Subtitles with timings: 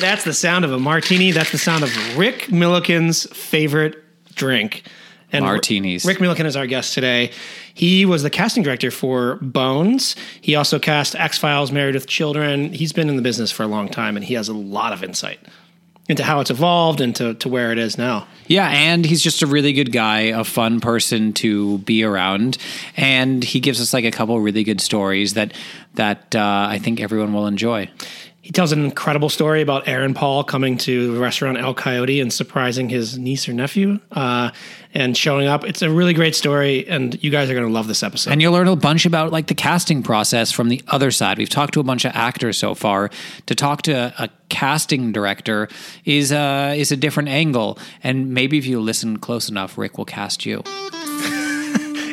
[0.00, 1.30] That's the sound of a martini.
[1.30, 3.96] That's the sound of Rick Milliken's favorite
[4.34, 4.84] drink.
[5.32, 6.04] And Martinis.
[6.04, 7.32] Rick Milliken is our guest today.
[7.72, 10.14] He was the casting director for Bones.
[10.40, 12.72] He also cast X Files, Married with Children.
[12.72, 15.02] He's been in the business for a long time, and he has a lot of
[15.02, 15.40] insight
[16.08, 18.26] into how it's evolved and to, to where it is now.
[18.46, 22.58] Yeah, and he's just a really good guy, a fun person to be around,
[22.96, 25.54] and he gives us like a couple really good stories that
[25.94, 27.88] that uh, I think everyone will enjoy.
[28.44, 32.30] He tells an incredible story about Aaron Paul coming to the restaurant El Coyote and
[32.30, 34.50] surprising his niece or nephew uh,
[34.92, 35.64] and showing up.
[35.64, 38.32] It's a really great story, and you guys are going to love this episode.
[38.32, 41.38] And you'll learn a bunch about like the casting process from the other side.
[41.38, 43.08] We've talked to a bunch of actors so far.
[43.46, 45.70] To talk to a casting director
[46.04, 50.04] is uh, is a different angle, and maybe if you listen close enough, Rick will
[50.04, 50.58] cast you.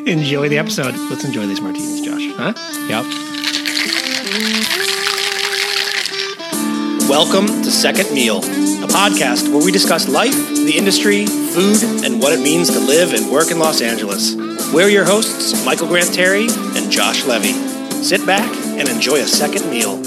[0.08, 0.96] enjoy the episode.
[1.10, 2.24] Let's enjoy these martinis, Josh.
[2.38, 2.54] Huh?
[2.88, 4.71] Yep.
[7.12, 12.32] Welcome to Second Meal, a podcast where we discuss life, the industry, food, and what
[12.32, 14.34] it means to live and work in Los Angeles.
[14.74, 17.52] We're your hosts, Michael Grant Terry and Josh Levy.
[18.02, 19.98] Sit back and enjoy a second meal.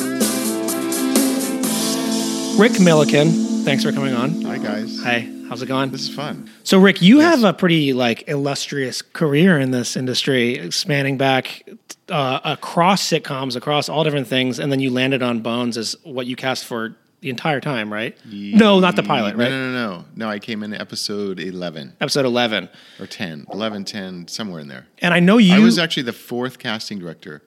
[2.59, 3.29] Rick Milliken,
[3.67, 4.41] thanks for coming on.
[4.41, 4.99] Hi guys.
[5.03, 5.91] Hi, how's it going?
[5.91, 6.51] This is fun.
[6.63, 11.69] So, Rick, you have a pretty like illustrious career in this industry, spanning back
[12.09, 16.27] uh, across sitcoms, across all different things, and then you landed on Bones as what
[16.27, 18.15] you cast for the entire time, right?
[18.27, 19.49] No, not the pilot, right?
[19.51, 20.05] No, no, no, no.
[20.15, 22.69] No, I came in episode 11 Episode eleven,
[23.01, 23.47] or 10.
[23.51, 24.87] 11, 10, somewhere in there.
[24.99, 25.55] and I know you.
[25.55, 27.43] I was actually the fourth casting director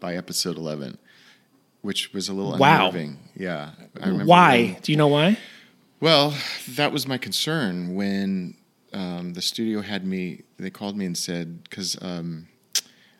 [0.00, 0.98] by episode 11,
[1.80, 2.88] which was a little Wow.
[2.88, 3.16] unnerving.
[3.34, 3.70] Yeah.
[4.02, 4.56] I remember why?
[4.74, 5.38] when- Do you know why?
[6.02, 6.34] Well,
[6.70, 8.56] that was my concern when
[8.92, 12.48] um, the studio had me, they called me and said, because um,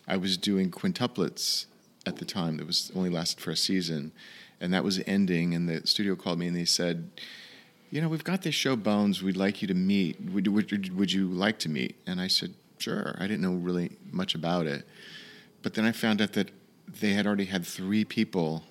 [0.08, 1.66] I was doing quintuplets
[2.06, 4.10] at the time that was only lasted for a season,
[4.60, 5.55] and that was ending.
[5.55, 7.12] And the studio called me and they said,
[7.92, 9.22] you know, we've got this show Bones.
[9.22, 10.20] We'd like you to meet.
[10.20, 11.94] Would, would, would you like to meet?
[12.04, 13.14] And I said, sure.
[13.16, 14.88] I didn't know really much about it.
[15.62, 16.50] But then I found out that
[16.88, 18.64] they had already had three people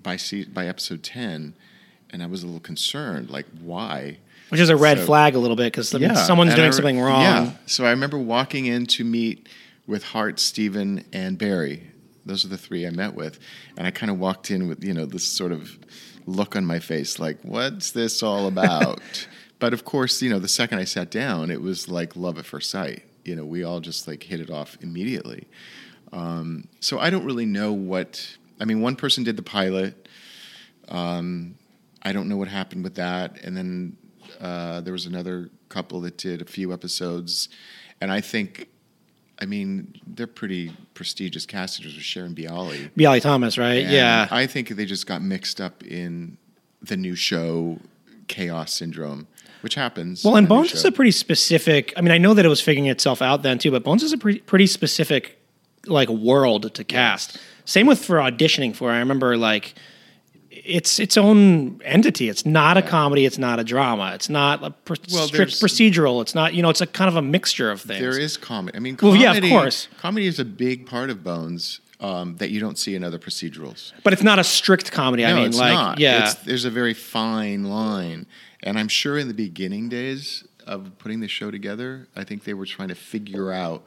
[0.00, 0.16] by,
[0.52, 1.54] by episode 10,
[2.14, 3.28] and I was a little concerned.
[3.28, 4.18] Like, why?
[4.48, 7.00] Which is a red So- flag a little bit because someone's and doing re- something
[7.00, 7.22] wrong.
[7.22, 7.52] Yeah.
[7.66, 9.48] So I remember walking in to meet
[9.88, 11.82] with Hart, Stephen, and Barry.
[12.24, 13.40] Those are the three I met with.
[13.76, 15.76] And I kind of walked in with, you know, this sort of
[16.24, 19.00] look on my face like, what's this all about?
[19.58, 22.46] but of course, you know, the second I sat down, it was like love at
[22.46, 23.02] first sight.
[23.24, 25.48] You know, we all just like hit it off immediately.
[26.12, 30.08] Um, so I don't really know what, I mean, one person did the pilot.
[30.88, 31.56] Um,
[32.04, 33.42] I don't know what happened with that.
[33.42, 33.96] And then
[34.40, 37.48] uh, there was another couple that did a few episodes,
[38.00, 38.68] and I think,
[39.40, 42.90] I mean, they're pretty prestigious casters with Sharon Bialy.
[42.96, 43.84] Bialy Thomas, right?
[43.84, 44.28] And yeah.
[44.30, 46.38] I think they just got mixed up in
[46.82, 47.78] the new show
[48.28, 49.26] chaos syndrome,
[49.62, 50.24] which happens.
[50.24, 51.92] Well, and Bones is a pretty specific.
[51.96, 54.12] I mean, I know that it was figuring itself out then too, but Bones is
[54.12, 55.38] a pretty, pretty specific
[55.86, 57.38] like world to cast.
[57.64, 58.90] Same with for auditioning for.
[58.90, 59.74] I remember like
[60.64, 62.28] it's its own entity.
[62.28, 63.24] It's not a comedy.
[63.26, 64.12] It's not a drama.
[64.14, 66.22] It's not a pr- Well, strict procedural.
[66.22, 66.54] It's not.
[66.54, 68.00] You know, it's a kind of a mixture of things.
[68.00, 68.76] There is comedy.
[68.76, 69.88] I mean, Well, comedy, yeah, of course.
[69.98, 73.92] Comedy is a big part of Bones um, that you don't see in other procedurals.
[74.02, 75.24] but it's not a strict comedy.
[75.24, 75.98] I mean, it's like not.
[75.98, 76.24] yeah.
[76.24, 78.26] It's, there's a very fine line,
[78.62, 82.54] and I'm sure in the beginning days of putting the show together, I think they
[82.54, 83.84] were trying to figure out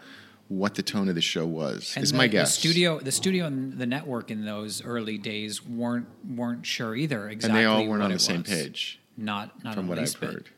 [0.50, 1.94] what the tone of the show was.
[1.96, 2.58] And is the, my the guess.
[2.58, 7.30] studio, the studio, and the network in those early days weren't weren't sure either.
[7.30, 7.50] Exactly.
[7.50, 8.50] And they all weren't on the it same was.
[8.50, 10.30] page, Not not from what I've bit.
[10.31, 10.50] heard.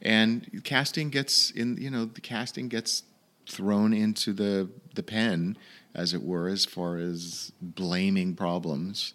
[0.00, 1.76] And casting gets in.
[1.78, 3.04] You know, the casting gets
[3.46, 5.56] thrown into the the pen,
[5.94, 9.14] as it were, as far as blaming problems,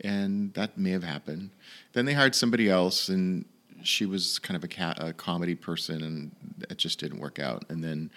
[0.00, 1.50] and that may have happened.
[1.92, 3.44] Then they hired somebody else, and
[3.84, 6.32] she was kind of a, ca- a comedy person, and
[6.70, 7.64] it just didn't work out.
[7.68, 8.10] And then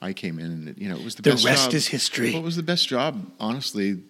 [0.00, 1.74] I came in, and you know, it was the, The best rest job.
[1.74, 2.34] is history.
[2.34, 4.02] It was the best job, honestly.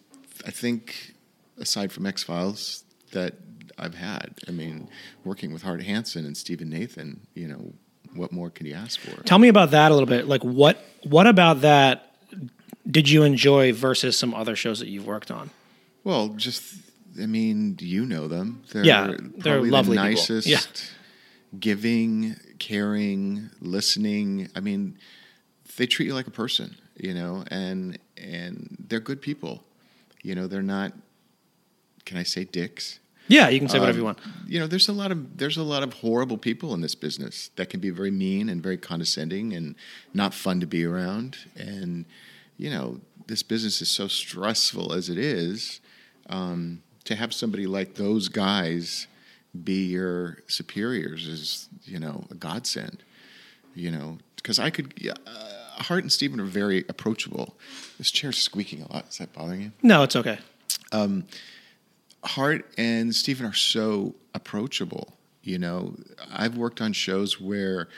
[0.47, 1.15] I think,
[1.59, 3.35] aside from X Files, that
[3.79, 4.35] I've had.
[4.49, 4.89] I mean,
[5.25, 7.73] working with Hart Hanson and Stephen Nathan, you know,
[8.15, 9.23] what more could you ask for?
[9.23, 10.27] Tell me about that a little bit.
[10.27, 12.15] Like what what about that
[12.91, 15.51] did you enjoy versus some other shows that you've worked on?
[16.05, 16.63] Well, just
[17.21, 18.63] I mean, you know them.
[18.73, 20.61] They're Yeah, they're lovely the nicest, Yeah.
[21.59, 24.49] giving, caring, listening.
[24.55, 24.99] I mean,
[25.77, 29.63] they treat you like a person, you know, and and they're good people.
[30.23, 30.93] You know, they're not.
[32.05, 33.01] Can I say dicks?
[33.29, 34.19] Yeah, you can say whatever you Um, want.
[34.47, 37.51] You know, there's a lot of there's a lot of horrible people in this business
[37.57, 39.75] that can be very mean and very condescending and
[40.15, 41.37] not fun to be around.
[41.57, 42.05] And
[42.57, 45.81] you know, this business is so stressful as it is.
[46.29, 49.07] Um, to have somebody like those guys
[49.65, 53.03] be your superiors is you know a godsend.
[53.75, 54.95] You know, because I could.
[55.27, 55.41] Uh,
[55.77, 57.57] Hart and Stephen are very approachable.
[57.99, 59.07] This chair's squeaking a lot.
[59.09, 59.73] Is that bothering you?
[59.83, 60.39] No, it's okay.
[60.93, 61.25] Um,
[62.25, 65.15] Hart and Stephen are so approachable.
[65.43, 65.95] You know,
[66.33, 67.89] I've worked on shows where,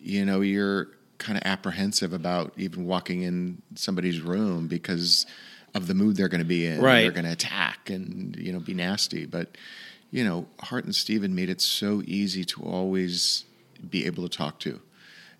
[0.00, 0.88] you know, you're
[1.18, 5.26] kind of apprehensive about even walking in somebody's room because
[5.74, 6.80] of the mood they're going to be in.
[6.80, 7.02] Right.
[7.02, 9.26] They're going to attack and, you know, be nasty.
[9.26, 9.56] But,
[10.10, 13.44] you know, Hart and Stephen made it so easy to always
[13.88, 14.80] be able to talk to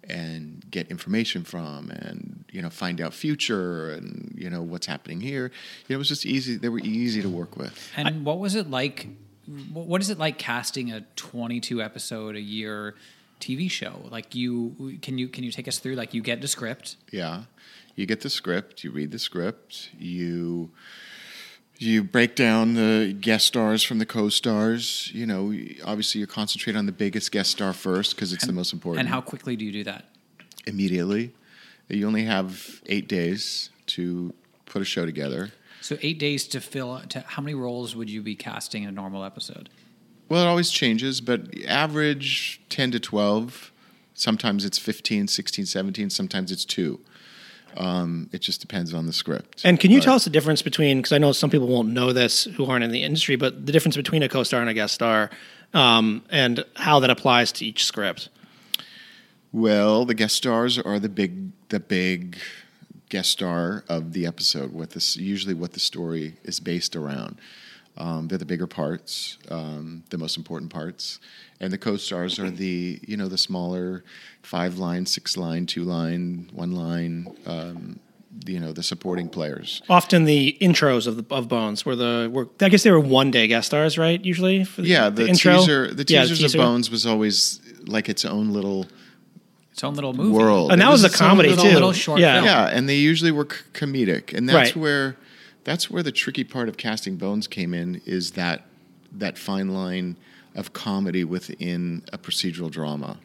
[0.09, 5.21] and get information from and you know find out future and you know what's happening
[5.21, 5.51] here
[5.87, 8.55] you know, it was just easy they were easy to work with And what was
[8.55, 9.09] it like?
[9.73, 12.95] What is it like casting a 22 episode a year
[13.41, 14.03] TV show?
[14.11, 15.95] Like you can you can you take us through?
[15.95, 16.97] Like you get the script.
[17.13, 17.45] Yeah.
[17.97, 20.71] You get the script, you read the script, you
[21.81, 25.11] you break down the guest stars from the co-stars.
[25.15, 25.55] You know,
[25.85, 29.01] obviously you concentrate on the biggest guest star first because it's the most important.
[29.01, 30.05] And how quickly do you do that?
[30.67, 31.33] immediately?
[31.89, 34.33] You only have eight days to
[34.67, 35.51] put a show together.
[35.81, 37.01] So eight days to fill.
[37.09, 39.69] To how many roles would you be casting in a normal episode?
[40.29, 43.73] Well, it always changes, but average 10 to 12.
[44.15, 46.11] Sometimes it's 15, 16, 17.
[46.11, 47.01] Sometimes it's two.
[47.77, 49.63] Um, it just depends on the script.
[49.65, 50.99] And can you But- tell us the difference between?
[50.99, 53.73] Because I know some people won't know this who aren't in the industry, but the
[53.73, 55.31] difference between a co-star and a guest star,
[55.73, 58.29] um, and how that applies to each script.
[59.53, 62.37] Well, the guest stars are the big the big
[63.09, 64.73] guest star of the episode.
[64.73, 67.39] What this usually what the story is based around.
[68.01, 71.21] Um, they're the bigger parts, um, the most important parts,
[71.61, 74.03] and the co-stars are the you know the smaller
[74.43, 77.29] five line, six line, two line, one line.
[77.47, 78.01] Um,
[78.47, 79.83] you know the supporting players.
[79.91, 83.31] Often the intros of the of Bones were the were I guess they were one
[83.33, 84.25] day guest stars, right?
[84.25, 85.59] Usually, for the, Yeah, the, intro.
[85.59, 86.59] teaser the Yeah, teasers teaser.
[86.59, 88.87] of Bones was always like its own little
[89.73, 90.31] Its own little movie.
[90.31, 91.71] world, and It that was a its own comedy little- too.
[91.73, 92.45] little short yeah, film.
[92.47, 94.77] Yeah, and they usually were c- comedic, and that's Right.
[94.77, 95.17] where
[95.65, 98.67] that's where the tricky part of casting Bones came in is that
[99.13, 100.17] that fine line
[100.55, 103.19] of comedy within a procedural drama.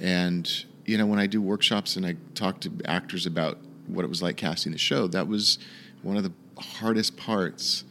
[0.00, 4.08] And you know, when I do workshops and I talk to actors about what it
[4.08, 5.58] was like casting the show, that was
[6.02, 7.84] one of the hardest parts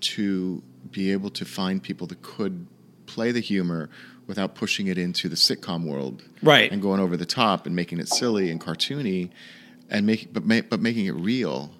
[0.00, 2.66] to be able to find people that could
[3.06, 3.90] play the humor
[4.26, 6.70] without pushing it into the sitcom world Right.
[6.72, 9.30] and going over the top and making it silly and cartoony
[9.90, 11.72] and make but ma- but making it real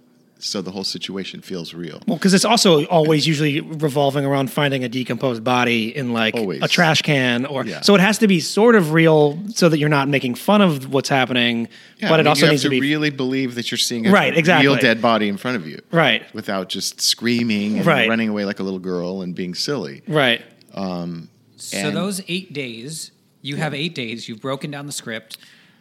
[0.43, 4.83] so the whole situation feels real Well, because it's also always usually revolving around finding
[4.85, 6.63] a decomposed body in like Always.
[6.63, 7.81] a trash can, or Yeah.
[7.83, 10.93] so it has to be sort of real, so that you're not making fun of
[10.93, 13.55] what's happening, Yeah, but I it mean, also you have needs to, be really believe
[13.57, 14.67] that you're seeing a Right, exactly.
[14.67, 18.09] real dead body in front of you right, without just screaming and Right.
[18.09, 20.43] running away like a little girl and being silly right.
[20.75, 23.11] So And- those eight days,
[23.43, 24.29] you have eight days.
[24.29, 25.37] You've broken down the script.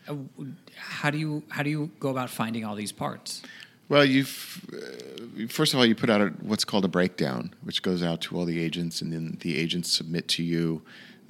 [0.08, 0.16] Uh,
[0.76, 3.42] How do you how do you go about finding all these parts?
[3.90, 7.82] Well, you've uh, first of all you put out a, what's called a breakdown, which
[7.82, 10.84] goes out to all the agents, and then the agents submit to you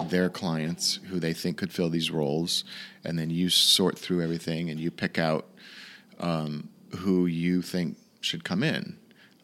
[0.08, 2.64] their clients who they think could fill these roles,
[3.04, 5.46] and then you sort through everything and you pick out
[6.20, 6.68] um,
[6.98, 8.96] who you think should come in.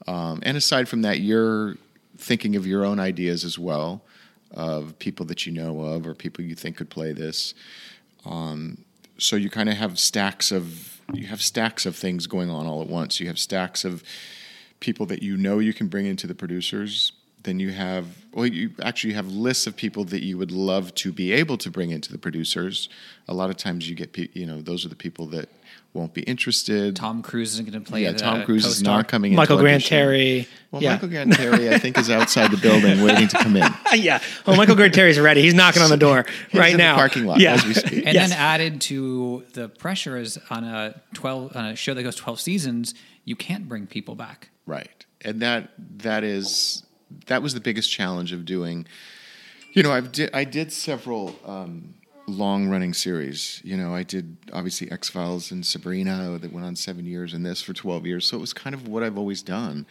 [0.07, 1.77] Um, and aside from that, you're
[2.19, 4.03] thinking of your own ideas as well
[4.53, 7.55] of people that you know of or people you think could play this
[9.19, 12.83] so you kind of have stacks of you have stacks of things going on all
[12.83, 13.21] at once.
[13.21, 14.03] You have stacks of
[14.81, 17.13] people that you know you can bring into the producers.
[17.43, 21.13] Then you have well, you actually have lists of people that you would love to
[21.13, 22.89] be able to bring into the producers.
[23.29, 25.49] A lot of times you get you know those are the people that
[25.97, 26.95] won't be interested.
[26.95, 28.03] Tom Cruise isn't going to play.
[28.03, 28.99] yeah, the Tom Cruise is co-star.
[28.99, 29.35] not coming.
[29.35, 29.85] Michael Grant.
[29.85, 30.47] Terry.
[30.71, 33.67] Well, yeah, Michael Grant Terry, I think, is outside the building waiting to come in.
[33.95, 34.21] yeah.
[34.47, 35.43] Oh, Michael Grant Terry's ready.
[35.43, 36.95] He's knocking on the door He's right in now.
[36.95, 37.55] the parking lot yeah.
[37.55, 38.05] as we speak.
[38.07, 38.31] And Yes.
[38.31, 42.41] then added to the pressure is on a twelve on a show that goes twelve
[42.41, 44.51] seasons, you can't bring people back.
[44.67, 46.85] Right, and that that is
[47.27, 48.87] that was the biggest challenge of doing.
[49.73, 51.95] You know, I've di- I did several um,
[52.27, 53.61] long running series.
[53.65, 57.45] You know, I did obviously X Files and Sabrina that went on seven years, and
[57.45, 58.27] this for twelve years.
[58.27, 59.87] So it was kind of what I've always done.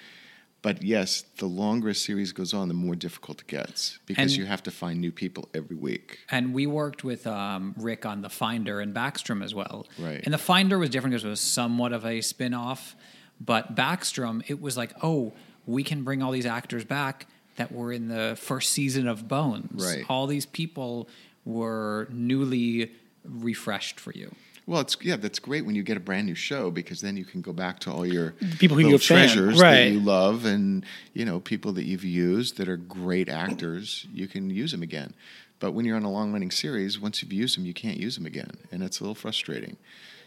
[0.61, 4.37] But yes, the longer a series goes on, the more difficult it gets because And-
[4.37, 6.19] you have to find new people every week.
[6.31, 9.85] And we worked with um, Rick on The Finder and Backstrom as well.
[9.99, 10.21] Right.
[10.23, 12.95] And The Finder was different because it was somewhat of a spin off.
[13.39, 15.33] But Backstrom, it was like, oh,
[15.67, 17.27] we can bring all these actors back
[17.57, 19.85] that were in the first season of Bones.
[19.85, 20.03] Right.
[20.09, 21.07] All these people
[21.45, 22.91] were newly
[23.23, 24.33] refreshed for you.
[24.67, 27.25] Well, it's yeah, that's great when you get a brand new show because then you
[27.25, 29.75] can go back to all your People who you're fan, treasures right.
[29.75, 30.83] that you love, and
[31.13, 34.07] you know people that you've used that are great actors.
[34.11, 35.13] You can use them again.
[35.59, 38.15] But when you're on a long running series, once you've used them, you can't use
[38.15, 39.77] them again, and it's a little frustrating.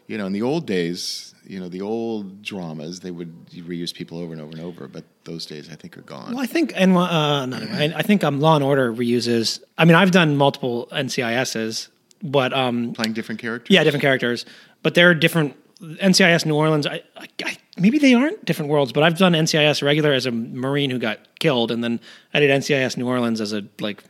[0.09, 4.19] You know, in the old days, you know, the old dramas, they would reuse people
[4.19, 4.89] over and over and over.
[4.89, 6.33] But those days, I think, are gone.
[6.35, 9.63] Well, I think and uh, no, I, I think um, Law and Order reuses.
[9.77, 11.89] I mean, I've done multiple NCISs,
[12.23, 13.73] but um, Playing different characters.
[13.73, 14.45] yeah, different characters,
[14.83, 15.55] but they're different.
[15.81, 19.81] NCIS New Orleans, I, I, I, maybe they aren't different worlds, but I've done NCIS
[19.81, 22.01] regular as a Marine who got killed, and then
[22.35, 24.03] I did NCIS New Orleans as a like.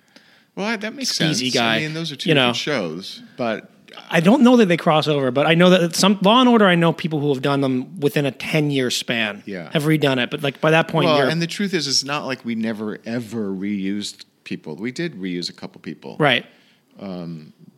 [0.54, 1.42] Well, that makes sense.
[1.52, 2.52] guy, I mean, those are two you different know.
[2.54, 3.70] shows, but
[4.10, 6.66] I don't know that they cross over, but I know that some Law and Order.
[6.66, 9.42] I know people who have done them within a ten year span.
[9.46, 9.70] Yeah.
[9.72, 12.04] have redone it, but like by that point, Well, you're and the truth is, it's
[12.04, 14.76] not like we never ever reused people.
[14.76, 16.46] We did reuse a couple people, right.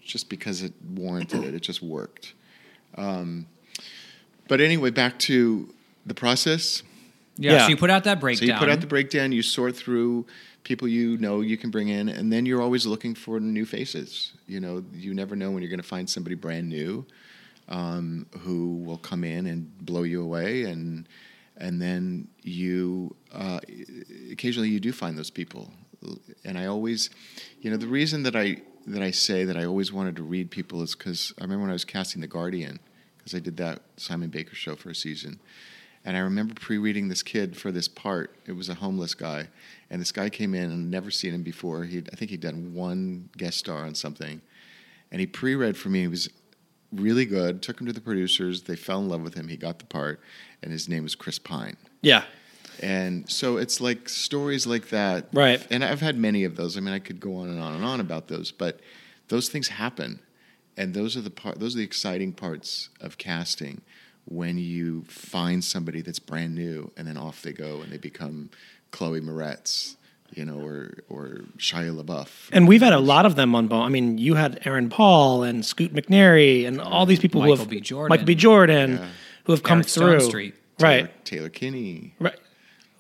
[0.03, 2.35] Just because it warranted it, it just worked.
[2.97, 3.47] Um,
[4.49, 5.73] but anyway, back to
[6.05, 6.83] the process.
[7.37, 7.59] Yeah, Yeah.
[7.65, 8.49] So you put out that breakdown.
[8.49, 10.27] So you put out the breakdown, you sort through
[10.65, 14.33] people you know you can bring in, and then you're always looking for new faces.
[14.47, 17.07] You know, you never know when you're going to find somebody brand new
[17.69, 21.09] um, who will come in and blow you away, and
[21.57, 23.61] and then you uh,
[24.31, 25.71] occasionally you do find those people.
[26.45, 27.11] And I always,
[27.61, 30.51] you know, the reason that I that I say that I always wanted to read
[30.51, 32.81] people is because I remember when I was casting The Guardian,
[33.19, 35.39] because I did that Simon Baker show for a season.
[36.05, 38.35] And I remember pre-reading this kid for this part.
[38.47, 39.49] It was a homeless guy,
[39.91, 41.85] and this guy came in and I'd never seen him before.
[41.85, 44.41] He, I think he'd done one guest star on something,
[45.11, 46.01] and he pre-read for me.
[46.01, 46.31] He was
[46.91, 47.63] really good.
[47.63, 48.63] Took him to the producers.
[48.63, 49.49] They fell in love with him.
[49.49, 50.21] He got the part,
[50.63, 51.77] and his name was Chris Pine.
[52.01, 52.25] Yeah,
[52.83, 55.29] And so it's like stories like that.
[55.33, 55.65] Right.
[55.71, 56.77] And I've had many of those.
[56.77, 58.81] I mean, I could go on and on and on about those, but
[59.29, 60.21] those things happen.
[60.77, 63.83] And those are the part those are the exciting parts of casting
[64.27, 68.51] when you find somebody that's brand new and then off they go and they become
[68.93, 69.97] Chloe Moretz,
[70.35, 72.49] you know, or or Shia LaBeouf.
[72.53, 73.83] and we've had a lot of them on Bone.
[73.85, 77.65] I mean, you had Aaron Paul and Scoot McNairy and all these people who Michael
[77.65, 77.81] have B.
[77.81, 78.09] Jordan.
[78.11, 78.35] Michael B.
[78.35, 79.09] Jordan, Yeah.
[79.45, 80.19] who have come Eric through.
[80.19, 80.53] Stonestreet.
[80.79, 82.15] Taylor, Right, Taylor Kinney.
[82.19, 82.39] right.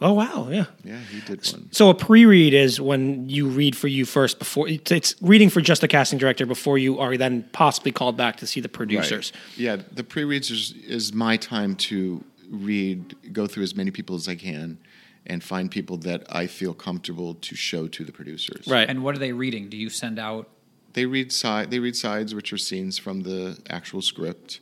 [0.02, 0.64] Oh wow, yeah.
[0.83, 1.69] Yeah, he did one.
[1.73, 5.61] So a pre-read is when you read for you first before it's, it's reading for
[5.61, 9.33] just the casting director before you are then possibly called back to see the producers.
[9.35, 9.59] Right.
[9.59, 14.26] Yeah, the pre-reads is, is my time to read, go through as many people as
[14.26, 14.78] I can,
[15.26, 18.66] and find people that I feel comfortable to show to the producers.
[18.66, 18.88] Right.
[18.88, 19.69] And what are they reading?
[19.69, 20.49] Do you send out?
[20.95, 21.71] They read side.
[21.71, 24.61] They read sides, which are scenes from the actual script,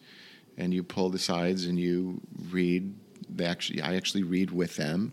[0.57, 2.93] and you pull the sides and you read.
[3.35, 5.13] They actually, I actually read with them,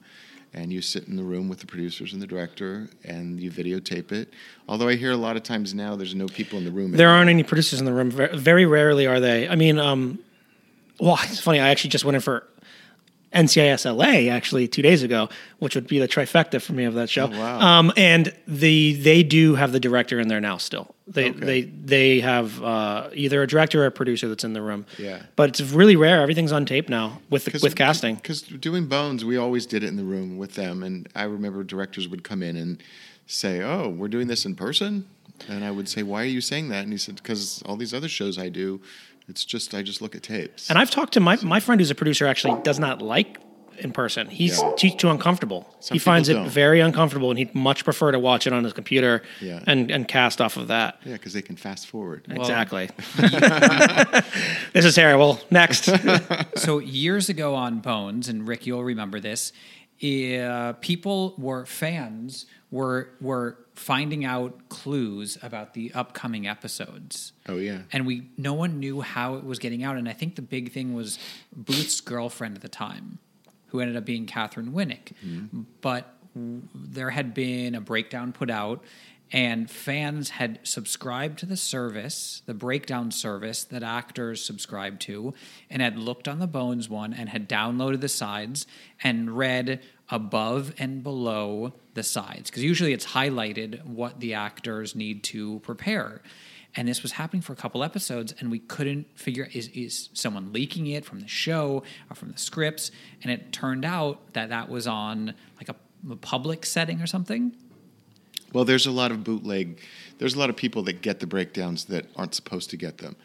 [0.54, 4.12] and you sit in the room with the producers and the director, and you videotape
[4.12, 4.34] it.
[4.68, 6.92] Although I hear a lot of times now there's no people in the room.
[6.92, 7.18] There anymore.
[7.18, 8.12] aren't any producers in the room.
[8.12, 9.48] Very rarely are they.
[9.50, 10.20] I mean, um,
[11.00, 11.60] well, it's funny.
[11.60, 12.48] I actually just went in for
[13.36, 17.10] NCIS LA actually two days ago, which would be the trifecta for me of that
[17.10, 17.26] show.
[17.26, 17.60] Oh, wow.
[17.80, 20.58] Um, and the they do have the director in there now.
[20.58, 21.40] Still, they Okay.
[21.46, 24.86] they they have uh, either a director or a producer that's in the room.
[24.98, 25.22] Yeah.
[25.36, 26.22] but it's really rare.
[26.22, 28.16] Everything's on tape now with with casting.
[28.16, 31.64] Because doing Bones, we always did it in the room with them, and I remember
[31.64, 32.82] directors would come in and
[33.28, 35.06] say, "Oh, we're doing this in person,"
[35.50, 37.94] and I would say, "Why are you saying that?" And he said, "Because all these
[37.94, 38.82] other shows I do,
[39.28, 41.92] it's just I just look at tapes." And I've talked to my my friend who's
[41.92, 42.26] a producer.
[42.28, 43.40] Actually, does not like
[43.78, 44.30] in person.
[44.30, 44.72] He's Yeah.
[44.78, 45.68] too, too uncomfortable.
[45.82, 46.48] Some he finds it don't.
[46.48, 49.60] very uncomfortable, and he'd much prefer to watch it on his computer Yeah.
[49.68, 51.00] and and cast off of that.
[51.06, 52.26] yeah, because they can fast forward.
[52.30, 52.90] exactly.
[54.74, 55.40] this is terrible.
[55.52, 55.90] Next.
[56.58, 59.52] So years ago on Bones, and Rick, you'll remember this.
[60.02, 67.34] Uh, people were fans were were finding out clues about the upcoming episodes.
[67.48, 69.98] Oh yeah, and we no one knew how it was getting out.
[69.98, 71.20] And I think the big thing was
[71.56, 73.20] Booth's girlfriend at the time,
[73.68, 75.14] who ended up being Katheryn Winnick.
[75.26, 75.62] Mm-hmm.
[75.82, 76.12] But
[76.74, 78.84] there had been a breakdown put out,
[79.32, 85.34] and fans had subscribed to the service, the breakdown service that actors subscribe to,
[85.70, 88.68] and had looked on the Bones one and had downloaded the sides
[89.04, 95.24] and read above and below the sides because usually it's highlighted what the actors need
[95.24, 96.22] to prepare
[96.76, 100.54] and this was happening for a couple episodes and we couldn't figure is is someone
[100.54, 102.92] leaking it from the show or from the scripts
[103.24, 105.76] and it turned out that that was on like a,
[106.12, 107.56] a public setting or something
[108.54, 109.82] Well, there's a lot of bootleg.
[110.18, 113.18] There's a lot of people that get the breakdowns that aren't supposed to get them.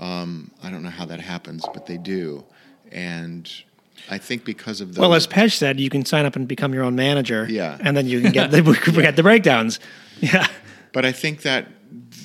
[0.00, 2.42] Um, I don't know how that happens, but they do,
[2.90, 3.52] and
[4.10, 5.00] I think because of those.
[5.00, 7.46] well, as Pej said, you can sign up and become your own manager.
[7.48, 7.78] Yeah.
[7.80, 8.62] and then you can get the
[8.94, 9.80] get the breakdowns.
[10.20, 10.46] Yeah.
[10.92, 11.66] But I think that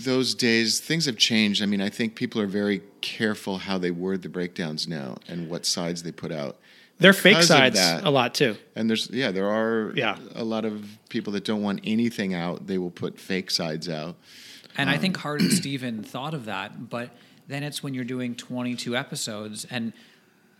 [0.04, 1.64] those days things have changed.
[1.64, 5.50] I mean, I think people are very careful how they word the breakdowns now and
[5.50, 6.58] what sides they put out.
[7.00, 8.56] They're fake sides that- a lot too.
[8.76, 10.18] And there's yeah, there are Yeah.
[10.36, 12.68] a lot of people that don't want anything out.
[12.68, 14.16] They will put fake sides out.
[14.78, 17.10] And I um, think Hart and Stephen thought of that, but
[17.48, 19.94] then it's when you're doing 22 episodes and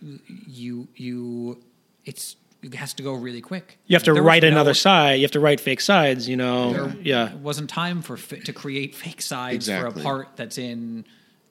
[0.00, 1.62] you you
[2.04, 3.78] it's it has to go really quick.
[3.86, 5.14] You have to There was write no- another side.
[5.14, 6.28] You have to write fake sides.
[6.28, 7.34] You know, There yeah.
[7.36, 9.92] wasn't time for fi- to create fake sides Exactly.
[9.92, 11.04] for a part that's in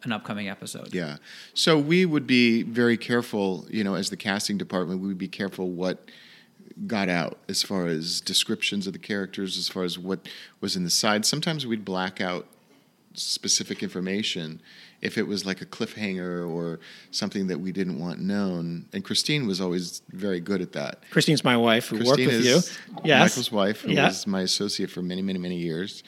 [0.03, 0.93] an upcoming episode.
[0.93, 1.17] Yeah.
[1.53, 5.29] So we would be very careful, you know, as the casting department, we would be
[5.29, 6.09] careful what
[6.85, 10.27] got out as far as descriptions of the characters, as far as what
[10.59, 11.25] was in the side.
[11.25, 12.47] Sometimes we'd black out
[13.13, 14.61] specific information
[15.01, 16.79] if it was like a cliffhanger or
[17.11, 18.85] something that we didn't want known.
[18.93, 21.03] And Christine was always very good at that.
[21.11, 22.59] Christine's my wife who Christine worked with you.
[23.03, 23.31] Yes.
[23.31, 24.07] Michael's wife, who Yeah.
[24.07, 26.03] was my associate for many, many, many years.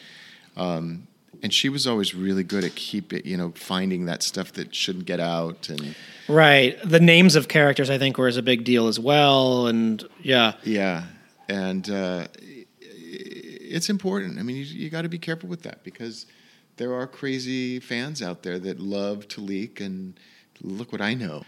[0.57, 1.07] Um,
[1.41, 4.73] and she was always really good at keep it, you know, finding that stuff that
[4.75, 5.95] shouldn't get out, and
[6.27, 6.77] Right.
[6.83, 9.67] The names of characters, I think, were a big deal as well.
[9.67, 11.05] And yeah, yeah,
[11.47, 12.27] and uh,
[12.91, 14.39] it's important.
[14.39, 16.25] I mean, you, you got to be careful with that because
[16.79, 20.17] there are crazy fans out there that love to leak, and
[20.61, 21.43] look what I know.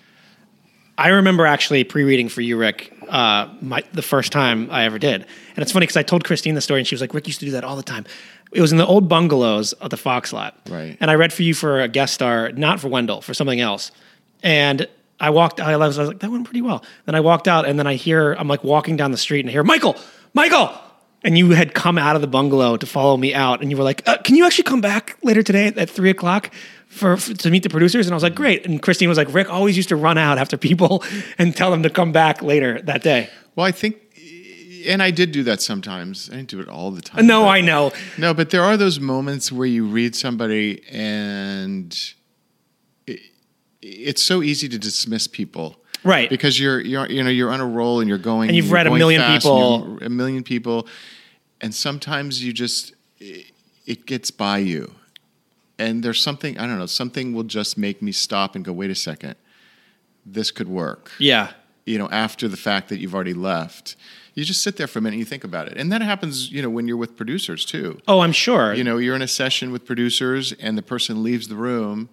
[0.97, 5.25] I remember actually pre-reading for you, Rick, uh, my, the first time I ever did.
[5.55, 7.39] And it's funny because I told Christine the story, and she was like, "Rick used
[7.39, 8.05] to do that all the time."
[8.51, 10.97] It was in the old bungalows of the Fox lot, Right.
[10.99, 13.91] And I read for you for a guest star, not for Wendell, for something else.
[14.43, 14.85] And
[15.21, 15.61] I walked.
[15.61, 17.87] I was, I was like, "That went pretty well." Then I walked out, and then
[17.87, 19.95] I hear I'm like walking down the street, and I hear Michael,
[20.33, 20.73] Michael.
[21.23, 23.83] And you had come out of the bungalow to follow me out, and you were
[23.83, 26.51] like, uh, "Can you actually come back later today at, at three o'clock
[26.87, 29.31] for, for to meet the producers?" And I was like, "Great." And Christine was like,
[29.33, 31.03] "Rick always used to run out after people
[31.37, 33.97] and tell them to come back later that day." Well, I think,
[34.87, 36.29] and I did do that sometimes.
[36.31, 37.27] I didn't do it all the time.
[37.27, 37.91] No, I know.
[38.17, 41.95] No, but there are those moments where you read somebody and
[43.05, 43.19] it,
[43.81, 45.80] it's so easy to dismiss people.
[46.03, 46.29] Right.
[46.29, 48.87] Because you're you're you know you're on a roll and you're going And you've read
[48.87, 49.99] a million people.
[50.01, 50.87] a million people
[51.59, 53.45] and sometimes you just it,
[53.85, 54.93] it gets by you.
[55.77, 58.89] And there's something I don't know, something will just make me stop and go wait
[58.91, 59.35] a second.
[60.25, 61.51] This could work Yeah.
[61.85, 63.95] you know, after the fact that you've already left.
[64.33, 65.77] You just sit there for a minute and you think about it.
[65.77, 67.99] And that happens, you know, when you're with producers too.
[68.07, 68.73] Oh, I'm sure.
[68.73, 72.07] You know, you're in a session with producers and the person leaves the room.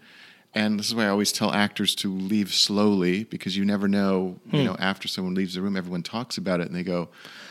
[0.55, 4.41] And this is why I always tell actors to leave slowly because you never know,
[4.51, 4.57] Hmm.
[4.57, 7.09] you know, after someone leaves the room, everyone talks about it and they go,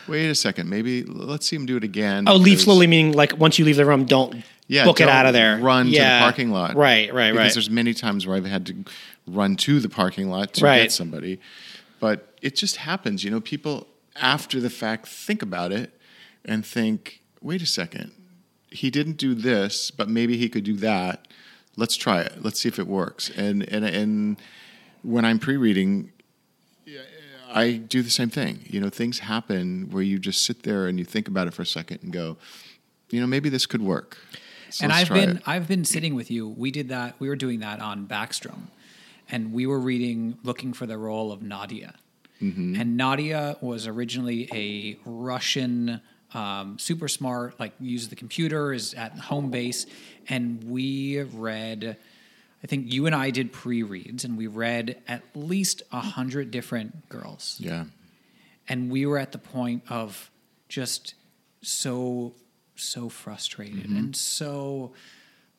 [0.08, 2.26] wait a second, maybe let's see him do it again.
[2.28, 5.14] oh, leave slowly meaning like once you leave the room, don't yeah, book it don't
[5.16, 5.58] out of there.
[5.60, 6.76] Run to the parking lot.
[6.76, 7.34] Right, right, right.
[7.34, 8.76] because there's many times where I've had to
[9.28, 10.82] run to the parking lot to Right.
[10.84, 11.40] get somebody.
[12.00, 15.94] But it just happens, you know, people after the fact think about it
[16.44, 18.12] and think, wait a second,
[18.72, 21.28] he didn't do this, but maybe he could do that.
[21.78, 22.44] Let's try it.
[22.44, 23.30] Let's see if it works.
[23.30, 24.38] And and and
[25.04, 26.12] when I'm pre-reading,
[27.50, 28.66] I do the same thing.
[28.68, 31.62] You know, things happen where you just sit there and you think about it for
[31.62, 32.38] a second and go,
[33.10, 34.18] you know, maybe this could work.
[34.70, 35.44] So and I've been it.
[35.46, 36.50] I've been sitting with you.
[36.50, 37.16] We did that.
[37.20, 38.68] We were doing that on Backstrom,
[39.30, 41.94] and we were reading, looking for the role of Nadia.
[42.42, 42.80] Mm-hmm.
[42.80, 46.02] And Nadia was originally a Russian,
[46.34, 49.86] um, super smart, like uses the computer, is at home base,
[50.30, 51.98] and we read.
[52.64, 57.08] I think you and I did pre-reads, and we read at least a hundred different
[57.08, 57.86] girls Yeah.
[58.68, 60.32] and we were at the point of
[60.68, 61.14] just
[61.62, 62.34] so
[62.76, 63.98] so frustrated Mm-hmm.
[63.98, 64.94] and so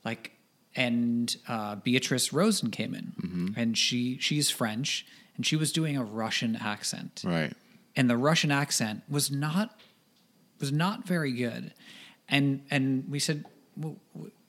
[0.04, 0.32] like
[0.76, 3.48] and uh, Beatrice Rosen came in Mm-hmm.
[3.56, 7.52] and she she's French and she was doing a Russian accent Right.
[7.96, 9.78] and the Russian accent was not
[10.60, 11.72] was not very good
[12.28, 13.44] and and we said
[13.76, 13.96] well,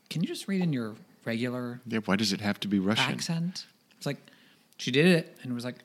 [0.10, 0.96] can you just read in your
[1.26, 2.00] regular Yeah.
[2.06, 3.12] Why does it have to be Russian?
[3.12, 3.66] accent
[3.98, 4.18] it's like
[4.78, 5.76] she did it and was like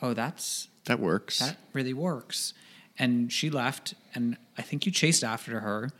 [0.00, 1.38] oh that's That works.
[1.38, 2.54] that really works.
[2.98, 5.90] And she left, and I think you chased after her,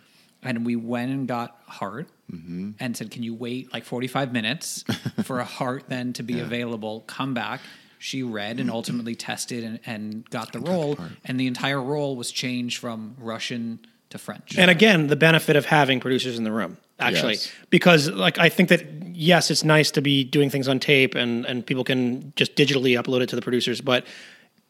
[0.43, 2.71] and we went and got Hart Mm-hmm.
[2.81, 4.85] and said, Can you wait like 45 minutes
[5.25, 7.01] for a Hart then to be available?
[7.07, 7.61] Come back.
[7.99, 12.31] She read and ultimately tested and, and got the role, and the entire role was
[12.33, 13.81] changed from Russian
[14.13, 14.57] to French.
[14.57, 17.53] And again, the benefit of having producers in the room, actually, Yes.
[17.71, 18.83] because like I think that
[19.15, 23.01] yes, it's nice to be doing things on tape and and people can just digitally
[23.01, 24.05] upload it to the producers, but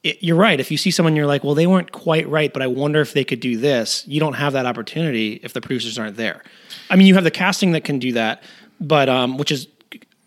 [0.03, 0.59] it, you're right.
[0.59, 3.13] If you see someone, you're like, well, they weren't quite right, but I wonder if
[3.13, 4.05] they could do this.
[4.09, 6.43] You don't have that opportunity if the producers aren't there.
[6.91, 8.43] I mean, you have the casting that can do that,
[8.81, 9.67] but um, which is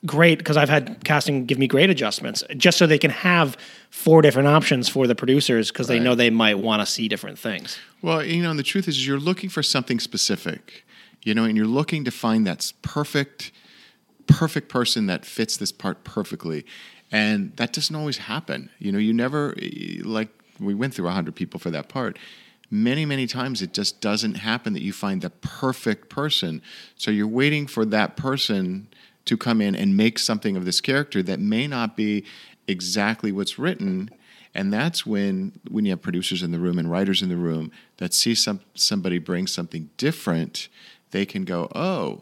[0.05, 3.57] great because I've had casting give me great adjustments just so they can have
[3.89, 6.03] four different options for the producers because they Right.
[6.03, 7.77] know they might want to see different things.
[8.01, 10.83] Well, you know, and the truth is, you're looking for something specific.
[11.23, 13.51] you know, and you're looking to find that perfect,
[14.27, 16.63] perfect person that fits this part perfectly.
[17.11, 18.69] And that doesn't always happen.
[18.77, 19.55] You know, you never,
[20.03, 22.19] like, we went through 100 people for that part.
[22.69, 26.61] Many, many times it just doesn't happen that you find the perfect person.
[26.95, 28.87] So you're waiting for that person
[29.25, 32.23] to come in and make something of this character that may not be
[32.67, 34.09] exactly what's written.
[34.53, 37.71] And that's when when you have producers in the room and writers in the room
[37.97, 40.69] that see some somebody bring something different
[41.11, 42.21] they can go oh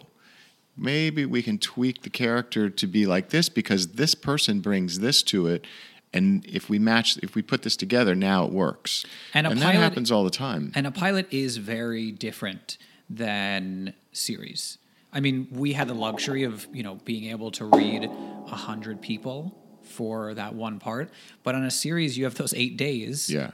[0.78, 5.22] maybe we can tweak the character to be like this because this person brings this
[5.24, 5.66] to it.
[6.13, 9.06] And if we match if we put this together now it works.
[9.34, 10.72] And a that pilot- happens all the time.
[10.76, 12.78] And a pilot is very different
[13.10, 14.78] than series.
[15.13, 19.02] I mean, we had the luxury of you know being able to read a hundred
[19.02, 21.12] people for that one part,
[21.43, 23.30] but on a series you have those eight days.
[23.30, 23.52] yeah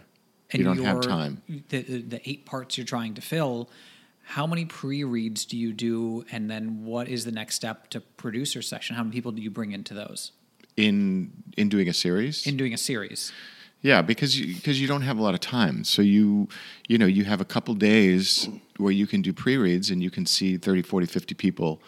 [0.52, 3.70] and you don't have time The, the eight parts you're trying to fill.
[4.24, 8.62] How many pre-reads do you do, and then what is the next step to producer
[8.62, 8.96] session?
[8.96, 10.32] How many people do you bring into those
[10.78, 13.32] in in doing a series in doing a series?
[13.82, 15.84] Yeah, because you, because you don't have a lot of time.
[15.84, 16.50] So you
[16.88, 20.26] you know, you have a couple days where you can do pre-reads and you can
[20.26, 21.82] see 30, 40, 50 people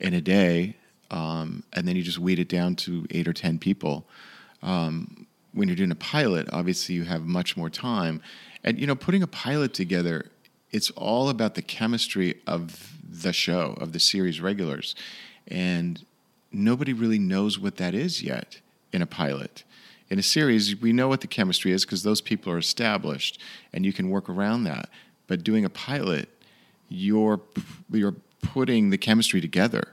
[0.00, 0.76] in a day.
[1.10, 4.06] Um, and then you just weed it down to eight or 10 people.
[4.62, 8.22] Um, when you're doing a pilot, obviously you have much more time.
[8.64, 10.26] And, you know, putting a pilot together,
[10.70, 14.94] it's all about the chemistry of the show, of the series regulars.
[15.46, 16.04] And
[16.52, 18.60] nobody really knows what that is yet
[18.92, 19.64] in a pilot.
[20.08, 23.40] In a series, we know what the chemistry is because those people are established
[23.72, 24.88] and you can work around that.
[25.26, 26.28] But doing a pilot,
[26.88, 27.40] you're
[27.90, 29.88] you're putting the chemistry together.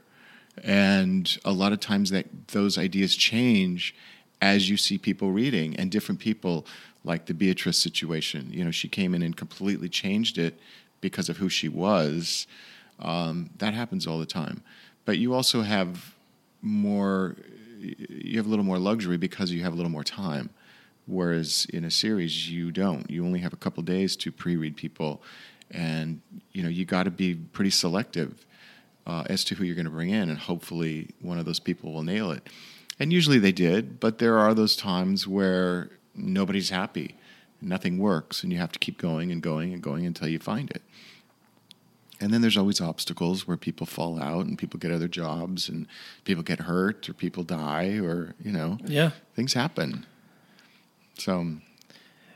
[0.63, 3.95] And a lot of times that those ideas change
[4.39, 6.65] as you see people reading and different people
[7.03, 8.49] like the Beatrice situation.
[8.51, 10.59] You know, she came in and completely changed it
[11.01, 12.45] because of who she was.
[12.99, 14.61] Um, that happens all the time.
[15.05, 16.13] But you also have
[16.61, 17.35] more
[17.83, 20.49] you have a little more luxury because you have a little more time.
[21.05, 23.09] Whereas in a series, you don't.
[23.09, 25.21] You only have a couple days to pre-read people,
[25.69, 26.21] and
[26.53, 28.45] you know you got to be pretty selective
[29.05, 31.91] uh, as to who you're going to bring in, and hopefully one of those people
[31.91, 32.47] will nail it.
[32.99, 37.17] And usually they did, but there are those times where nobody's happy,
[37.61, 40.71] nothing works, and you have to keep going and going and going until you find
[40.71, 40.83] it.
[42.21, 45.87] And then there's always obstacles where people fall out and people get other jobs and
[46.23, 49.11] people get hurt or people die or, you know, Yeah.
[49.35, 50.05] things happen.
[51.17, 51.61] So, um,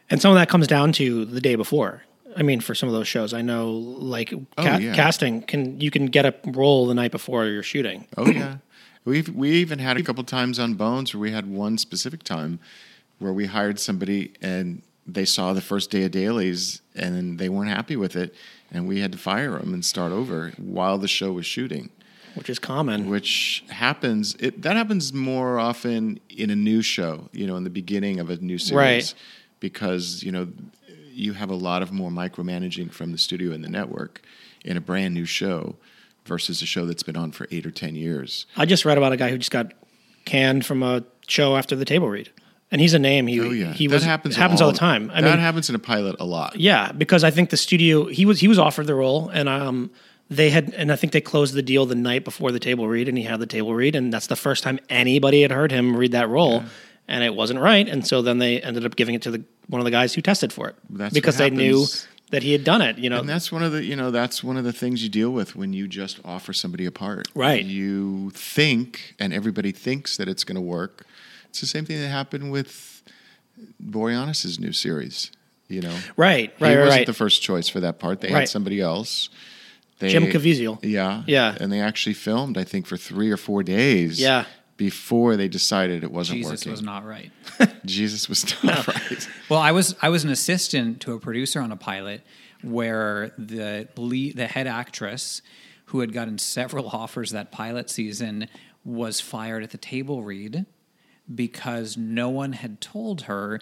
[0.09, 2.03] And some of that comes down to the day before.
[2.35, 4.93] I mean, for some of those shows, I know like oh, ca- Oh, yeah.
[4.93, 8.05] casting can you can get a role the night before you're shooting.
[8.17, 8.57] oh yeah.
[9.05, 12.59] We've we even had a couple times on Bones where we had one specific time
[13.19, 17.69] where we hired somebody and they saw the first day of dailies and they weren't
[17.69, 18.33] happy with it
[18.71, 21.89] and we had to fire them and start over while the show was shooting.
[22.35, 23.09] which is common.
[23.09, 27.69] which happens it that happens more often in a new show you know in the
[27.69, 29.13] beginning of a new series Right.
[29.59, 30.47] because you know
[31.11, 34.21] you have a lot of more micromanaging from the studio and the network
[34.63, 35.75] in a brand new show
[36.25, 39.13] versus a show that's been on for eight or ten years I just read about
[39.13, 39.73] a guy who just got
[40.25, 42.29] canned from a show after the table read,
[42.71, 43.27] and he's a name.
[43.27, 45.11] He oh yeah he that was happens happens all, the time.
[45.13, 48.05] I that mean, happens in a pilot a lot yeah, because I think the studio
[48.05, 49.91] he was he was offered the role, and um
[50.29, 53.07] they had and I think they closed the deal the night before the table read,
[53.07, 55.95] and he had the table read, and that's the first time anybody had heard him
[55.95, 56.63] read that role.
[57.09, 59.79] And it wasn't right, and so then they ended up giving it to the one
[59.79, 61.85] of the guys who tested for it That's because they knew
[62.31, 62.97] that he had done it.
[62.97, 65.09] You know, And that's one of the you know that's one of the things you
[65.09, 67.29] deal with when you just offer somebody a part.
[67.33, 67.63] Right.
[67.63, 71.05] You think, and everybody thinks that it's going to work.
[71.49, 73.03] It's the same thing that happened with
[73.83, 75.31] Boreanaz's new series.
[75.69, 77.05] You know, right, right, he right, wasn't right.
[77.07, 78.21] the first choice for that part.
[78.21, 78.41] They Right.
[78.41, 79.29] had somebody else.
[79.99, 80.79] They, Jim Caviezel.
[80.81, 81.57] Yeah, Yeah.
[81.59, 82.57] and they actually filmed.
[82.57, 84.17] I think for three or four days.
[84.19, 84.45] Yeah.
[84.77, 86.57] Before they decided it wasn't Jesus working.
[86.63, 87.31] Jesus was not right.
[87.83, 89.27] Jesus was not right.
[89.49, 92.21] Well, I was I was an assistant to a producer on a pilot
[92.61, 95.41] where the lead, the head actress
[95.85, 98.47] who had gotten several offers that pilot season
[98.85, 100.65] was fired at the table read
[101.33, 103.59] because no one had told her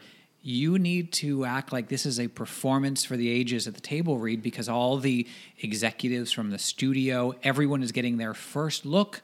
[0.47, 4.19] you need to act like this is a performance for the ages at the table
[4.19, 5.25] read because all the
[5.59, 9.21] executives from the studio everyone is getting their first look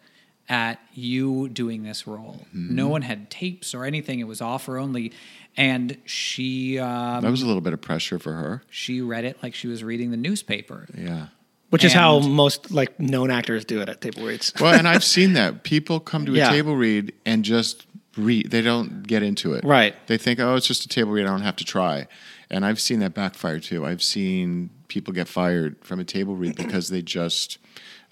[0.50, 5.12] at you doing this role no one had tapes or anything it was offer only
[5.56, 8.64] and she um, That was a little bit of pressure for her.
[8.72, 11.28] she read it like she was reading the newspaper Yeah.
[11.70, 14.52] Which is how most like known actors do it at table reads.
[14.60, 16.50] Well, and I've seen that people come to a Yeah.
[16.50, 17.86] table read and just
[18.18, 18.52] read.
[18.52, 19.64] They don't get into it.
[19.64, 19.96] Right.
[20.08, 21.26] They think, oh, it's just a table read.
[21.26, 22.08] I don't have to try.
[22.50, 23.86] And I've seen that backfire too.
[23.86, 27.58] I've seen people get fired from a table read because they just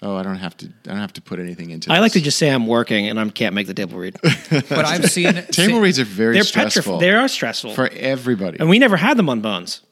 [0.00, 1.92] oh I don't have to I don't have to put anything into.
[1.92, 4.16] I like to just say I'm working and I can't make the table read.
[4.50, 7.00] But I've seen table seen- reads are very They're stressful petrified.
[7.02, 7.74] They are stressful.
[7.74, 8.58] for everybody.
[8.60, 9.82] and we never had them on Bones,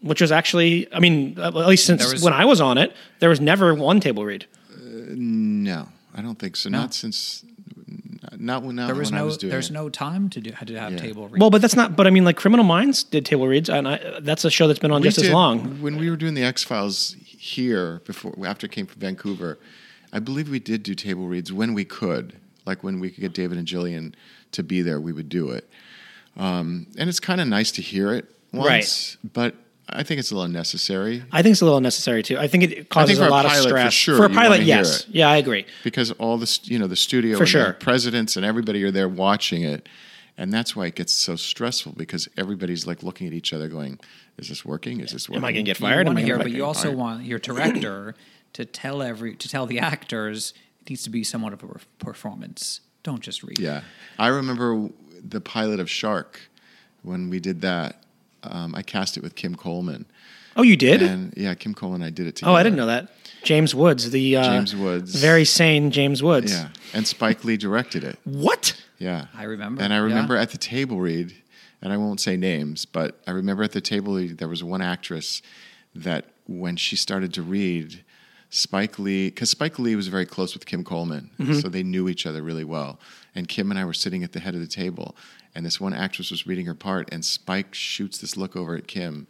[0.00, 3.28] which was actually, I mean, at least since was- when I was on it, there
[3.28, 4.46] was never one table read.
[4.72, 4.78] Uh,
[5.10, 6.70] no, I don't think so.
[6.70, 7.44] Not since
[8.40, 9.72] not when not There was when I no was doing there's it.
[9.74, 10.98] no time to do had to have Yeah.
[10.98, 11.40] table reads.
[11.40, 11.96] Well, but that's not.
[11.96, 14.78] But I mean, like Criminal Minds did table reads, and I, that's a show that's
[14.78, 15.80] been on We just as long.
[15.82, 19.58] When we were doing the X Files here before after it came from Vancouver,
[20.12, 22.34] I believe we did do table reads when we could.
[22.64, 24.14] Like when we could get David and Gillian
[24.52, 25.68] to be there, we would do it.
[26.36, 29.54] Um, and it's kind of nice to hear it once, but
[29.90, 32.38] I think it's a little unnecessary I think it's a little unnecessary too.
[32.38, 34.30] I think it causes for a a lot of pilot, for stress sure, For a
[34.30, 35.64] pilot, yes, yeah, I agree.
[35.82, 37.66] because all the you know the studio For and sure.
[37.68, 39.88] the presidents and everybody are there watching it,
[40.36, 43.98] and that's why it gets so stressful because everybody's like looking at each other, going,
[44.36, 45.00] "Is this working?
[45.00, 46.06] Is this working?" Am I going to get fired?
[46.06, 46.98] Am I to but you also fired?
[46.98, 48.14] want your director
[48.52, 51.68] to tell every to tell the actors it needs to be somewhat of a
[52.04, 52.80] performance.
[53.02, 53.58] Don't just read.
[53.58, 53.82] Yeah,
[54.18, 54.90] I remember
[55.26, 56.40] the pilot of Shark
[57.02, 58.02] when we did that.
[58.50, 60.06] Um, I cast it with Kim Coleman,
[60.56, 61.02] Oh, you did?
[61.02, 62.52] and yeah, Kim Coleman and I did it together.
[62.52, 63.08] oh, I didn't know that.
[63.44, 65.14] James Woods, the uh, James Woods.
[65.14, 66.52] very sane James Woods.
[66.52, 68.18] Yeah, and Spike Lee directed it.
[68.24, 68.74] What?
[68.98, 70.02] Yeah, I remember, And I yeah.
[70.02, 71.32] remember at the table read,
[71.80, 74.82] and I won't say names, but I remember at the table read there was one
[74.82, 75.40] actress
[75.94, 78.02] that when she started to read,
[78.50, 81.60] Spike Lee, because Spike Lee was very close with Kim Coleman, Mm-hmm.
[81.60, 82.98] so they knew each other really well.
[83.36, 85.14] And Kim and I were sitting at the head of the table,
[85.58, 88.86] and this one actress was reading her part, and Spike shoots this look over at
[88.86, 89.26] Kim,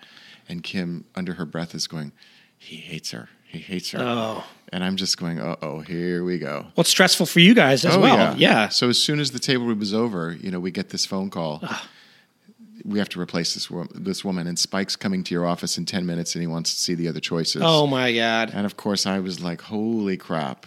[0.47, 2.13] and Kim, under her breath, is going,
[2.59, 3.31] "He hates her.
[3.47, 4.45] He hates her." Oh.
[4.71, 7.83] And I'm just going, "Uh oh, here we go." Well, it's stressful for you guys
[7.87, 8.37] as Oh, well.
[8.37, 8.69] Yeah.
[8.69, 11.31] So as soon as the table read was over, you know, we get this phone
[11.31, 11.63] call.
[12.85, 15.87] We have to replace this wo- this woman, and Spike's coming to your office in
[15.87, 17.63] ten minutes, and he wants to see the other choices.
[17.65, 18.51] Oh my God.
[18.53, 20.67] And of course, I was like, "Holy crap!"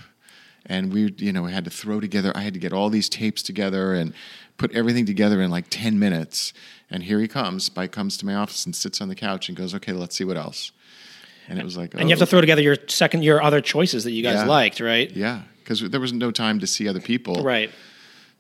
[0.65, 2.32] And we, you know, had to throw together.
[2.36, 4.13] I had to get all these tapes together and
[4.58, 6.54] put everything together in like ten minutes.
[6.89, 7.65] And here he comes.
[7.65, 10.24] Spike comes to my office and sits on the couch and goes, "Okay, let's see
[10.24, 10.71] what else."
[11.47, 13.60] And it was like, And you have oh, to throw together your second, your other
[13.60, 14.45] choices that you guys Yeah.
[14.45, 15.10] liked, right?
[15.12, 17.43] yeah, because there was no time to see other people.
[17.43, 17.71] Right.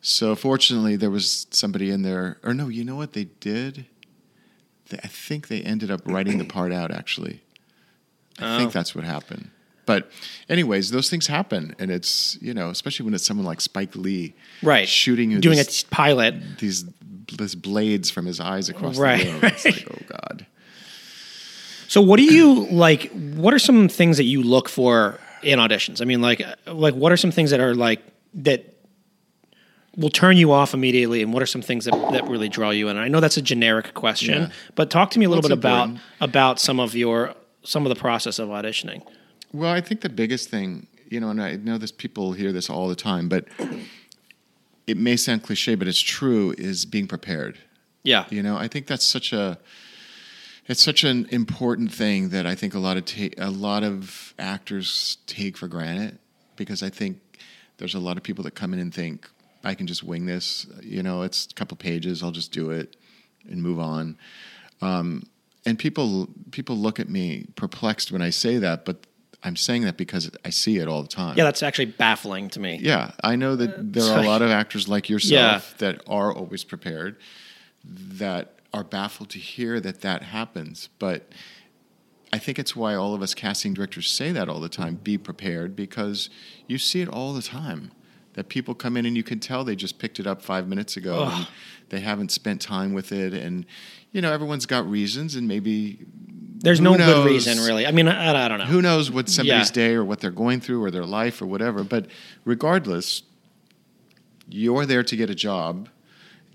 [0.01, 2.37] So fortunately, there was somebody in there.
[2.43, 3.85] Or no, you know what they did?
[4.89, 6.91] They, I think they ended up writing the part out.
[6.91, 7.41] Actually,
[8.39, 8.57] I Oh.
[8.59, 9.49] think that's what happened.
[9.91, 10.09] But
[10.47, 14.33] anyways, those things happen, and it's you know, especially when it's someone like Spike Lee,
[14.63, 14.87] Right.
[14.87, 16.35] shooting Doing this, a pilot.
[16.59, 16.85] these
[17.37, 19.39] these blades from his eyes across Right, the room.
[19.43, 20.45] It's like, oh god.
[21.87, 23.11] So, what do you like?
[23.11, 26.01] What are some things that you look for in auditions?
[26.01, 28.01] I mean, like, like what are some things that are like
[28.35, 28.65] that
[29.97, 32.87] will turn you off immediately, and what are some things that, that really draw you
[32.87, 32.95] in?
[32.95, 34.49] I know that's a generic question, Yeah.
[34.75, 35.89] but talk to me a little Well, bit it's about
[36.21, 39.01] about some of your some of the process of auditioning.
[39.53, 42.69] Well, I think the biggest thing, you know, and I know this people hear this
[42.69, 43.47] all the time, but
[44.87, 47.57] it may sound cliche, but it's true, is being prepared.
[48.03, 49.59] Yeah, You know, I think that's such a
[50.67, 54.33] it's such an important thing that I think a lot of ta- a lot of
[54.39, 56.17] actors take for granted
[56.55, 57.19] because I think
[57.77, 59.29] there's a lot of people that come in and think
[59.63, 60.65] I can just wing this.
[60.81, 62.95] You know, it's a couple pages, I'll just do it
[63.49, 64.17] and move on.
[64.81, 65.23] Um,
[65.65, 69.05] and people people look at me perplexed when I say that, but
[69.43, 71.35] I'm saying that because I see it all the time.
[71.37, 72.79] yeah, that's actually baffling to me.
[72.81, 75.87] Yeah, I know that there are a lot of actors like yourself Yeah.
[75.93, 77.17] that are always prepared,
[77.83, 80.89] that are baffled to hear that that happens.
[80.99, 81.29] But
[82.31, 85.17] I think it's why all of us casting directors say that all the time be
[85.17, 86.29] prepared because
[86.67, 87.91] you see it all the time.
[88.33, 90.95] That people come in and you can tell they just picked it up five minutes
[90.95, 91.47] ago and
[91.89, 93.33] they haven't spent time with it.
[93.33, 93.65] And,
[94.13, 95.99] you know, everyone's got reasons and maybe
[96.59, 97.13] There's no knows?
[97.13, 97.85] good reason, really.
[97.85, 98.65] I mean, I, I don't know.
[98.65, 99.73] who knows what somebody's Yeah.
[99.73, 101.83] day or what they're going through or their life or whatever.
[101.83, 102.05] But
[102.45, 103.23] regardless,
[104.49, 105.89] you're there to get a job.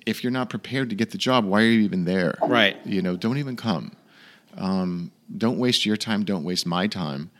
[0.07, 2.35] If you're not prepared to get the job, why are you even there?
[2.47, 2.77] Right.
[2.87, 3.93] You know, don't even come.
[4.57, 6.25] Um, don't waste your time.
[6.25, 7.31] Don't waste my time.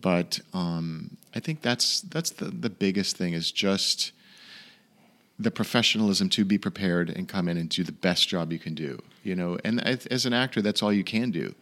[0.00, 4.12] But um, I think that's that's the the biggest thing is just
[5.38, 8.74] the professionalism to be prepared and come in and do the best job you can
[8.74, 8.98] do.
[9.22, 11.54] You know, and as an actor, that's all you can do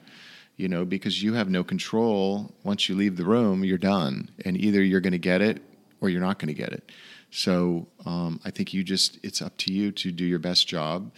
[0.56, 2.52] you know, because you have no control.
[2.62, 5.60] Once you leave the room, you're done, and either you're going to get it
[6.00, 6.90] or you're not going to get it.
[7.30, 11.10] So um, I think you just it's up to you to do your best job,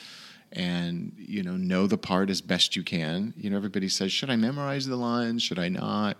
[0.53, 3.35] and you know know the part as best you can.
[3.37, 5.43] You know, everybody says, should I memorize the lines?
[5.43, 6.17] Should I not?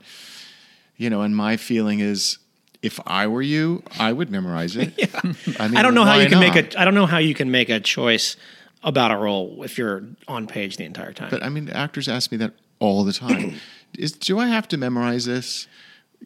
[0.97, 2.39] You know, and my feeling is.
[2.83, 4.93] If I were you, I would memorize it.
[5.59, 6.55] I, mean, I don't know how you can not?
[6.55, 6.81] make a.
[6.81, 8.37] I don't know how you can make a choice
[8.83, 11.31] about a role if you're on page the entire time.
[11.31, 13.55] But I mean, actors ask me that all the time.
[13.99, 15.67] is do I have to memorize this?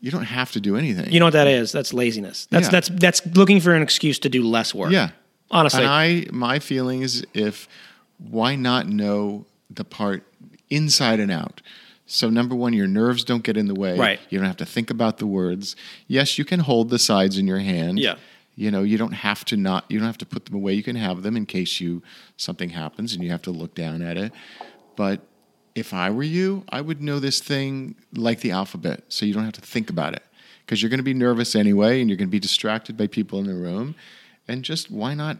[0.01, 1.11] You don't have to do anything.
[1.13, 1.73] You know what that is?
[1.73, 2.47] That's laziness.
[2.51, 2.71] That's Yeah.
[2.71, 4.93] that's that's looking for an excuse to do less work.
[4.93, 5.11] Yeah.
[5.51, 5.83] Honestly.
[5.83, 7.69] And I my feeling is if
[8.19, 10.25] why not know the part
[10.69, 11.61] inside and out?
[12.11, 13.97] So number one, your nerves don't get in the way.
[13.97, 14.19] Right.
[14.31, 15.77] You don't have to think about the words.
[16.09, 18.01] Yes, you can hold the sides in your hand.
[18.01, 18.17] Yeah.
[18.57, 20.75] You know, you don't have to not you don't have to put them away.
[20.75, 22.03] You can have them in case you
[22.37, 24.33] something happens and you have to look down at it.
[24.97, 25.21] But
[25.77, 29.45] if I were you, I would know this thing like the alphabet, so you don't
[29.45, 30.25] have to think about it.
[30.67, 33.39] Because you're going to be nervous anyway, and you're going to be distracted by people
[33.39, 33.95] in the room.
[34.49, 35.39] And just why not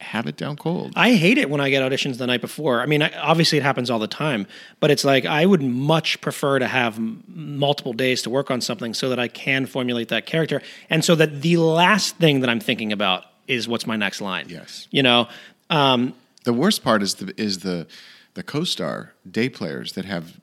[0.00, 0.92] have it down cold?
[0.96, 2.80] I hate it when I get auditions the night before.
[2.80, 4.46] I mean, I, obviously it happens all the time,
[4.80, 8.60] but it's like I would much prefer to have m- multiple days to work on
[8.60, 12.48] something so that I can formulate that character, and so that the last thing that
[12.50, 14.46] I'm thinking about is what's my next line.
[14.48, 14.86] Yes.
[14.90, 15.26] you know,
[15.70, 17.86] um, The worst part is the is the
[18.34, 20.38] the co-star day players that have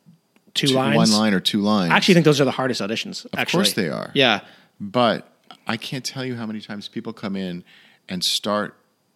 [0.53, 0.97] two, two- lines.
[0.97, 1.91] one line or two lines.
[1.93, 3.23] I actually think those are the hardest auditions.
[3.25, 3.57] Of actually.
[3.59, 4.11] course they are.
[4.13, 4.41] Yeah.
[4.81, 5.31] But
[5.65, 7.63] I can't tell you how many times people come in
[8.09, 8.75] and start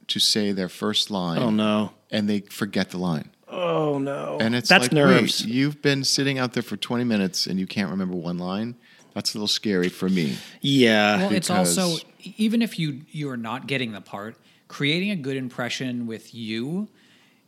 [0.10, 1.42] to say their first line.
[1.42, 1.92] Oh no.
[2.12, 3.30] And they forget the line.
[3.48, 4.38] Oh no.
[4.40, 5.44] And it's that's like, nerves.
[5.46, 8.76] wait, you've been sitting out there for 20 minutes and you can't remember one line.
[9.14, 10.38] That's a little scary for me.
[10.62, 11.18] yeah.
[11.18, 14.36] Well, it's also even if you you are not getting the part,
[14.68, 16.88] creating a good impression with you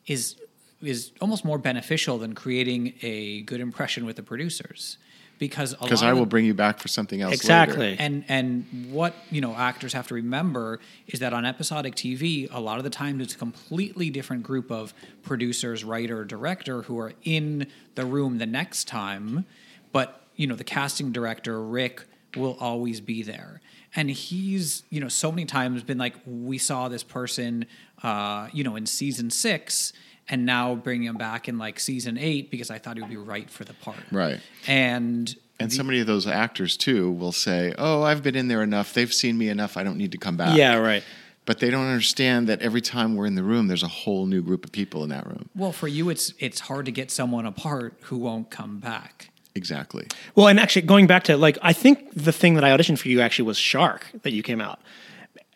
[0.08, 0.36] is
[0.82, 4.98] is almost more beneficial than creating a good impression with the producers
[5.42, 7.78] because Because I will the- bring you back for something else Exactly.
[7.80, 8.02] later.
[8.04, 12.60] and and what you know actors have to remember is that on episodic TV, a
[12.62, 17.14] lot of the times it's a completely different group of producers, writer, director who are
[17.24, 19.46] in the room the next time,
[19.92, 22.04] but you know the casting director Rick
[22.38, 23.60] will always be there.
[23.94, 27.66] And he's, you know, so many times been like, we saw this person,
[28.04, 29.92] uh, you know, in season six,
[30.32, 33.18] and now bringing him back in like season eight because I thought he would be
[33.18, 34.00] right for the part.
[34.12, 34.40] Right.
[34.66, 38.64] And And so many of those actors too will say, "Oh, I've been in there
[38.64, 38.94] enough.
[38.94, 39.78] They've seen me enough.
[39.78, 40.78] I don't need to come back." yeah.
[40.78, 41.04] Right.
[41.44, 44.42] But they don't understand that every time we're in the room, there's a whole new
[44.44, 45.50] group of people in that room.
[45.56, 49.30] Well, for you, it's it's hard to get someone apart who won't come back.
[49.54, 50.08] Exactly.
[50.36, 53.10] Well, and actually, going back to like, I think the thing that I auditioned for
[53.10, 54.80] you actually was Shark that you came out,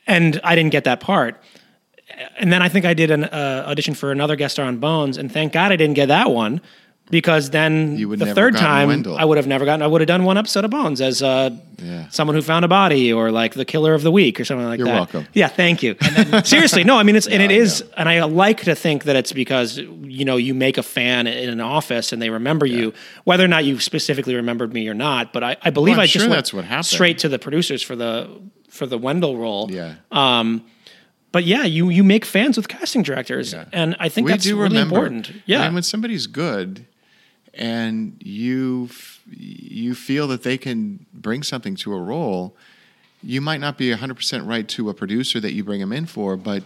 [0.05, 1.41] and I didn't get that part.
[2.37, 5.17] And then I think I did an uh, audition for another guest star on Bones,
[5.17, 6.61] and thank God I didn't get that one
[7.11, 9.15] because then the third time Wendell.
[9.15, 9.83] I would have never gotten.
[9.83, 12.09] I would have done one episode of Bones as uh, Yeah.
[12.09, 14.79] someone who found a body or like the killer of the week or something like
[14.79, 14.93] You're that.
[15.13, 15.27] welcome.
[15.33, 15.95] Yeah, thank you.
[16.43, 17.87] Seriously, no, I mean it's and it I is, know.
[17.97, 21.49] and I like to think that it's because you know you make a fan in
[21.49, 22.91] an office and they remember you,
[23.23, 25.31] whether or not you specifically remembered me or not.
[25.31, 26.85] But I, I believe Well, I just went that's what happened.
[26.87, 28.29] straight to the producers for the
[28.69, 29.69] for the Wendell role.
[29.71, 29.95] Yeah.
[31.35, 33.65] But yeah, you you make fans with casting directors, Yeah.
[33.73, 34.95] and I think we that's really remember.
[34.95, 35.33] important.
[35.45, 36.85] Yeah, I mean, when somebody's good
[37.53, 42.55] and you f- you feel that they can bring something to a role,
[43.21, 46.37] you might not be 100% right to a producer that you bring them in for,
[46.37, 46.63] but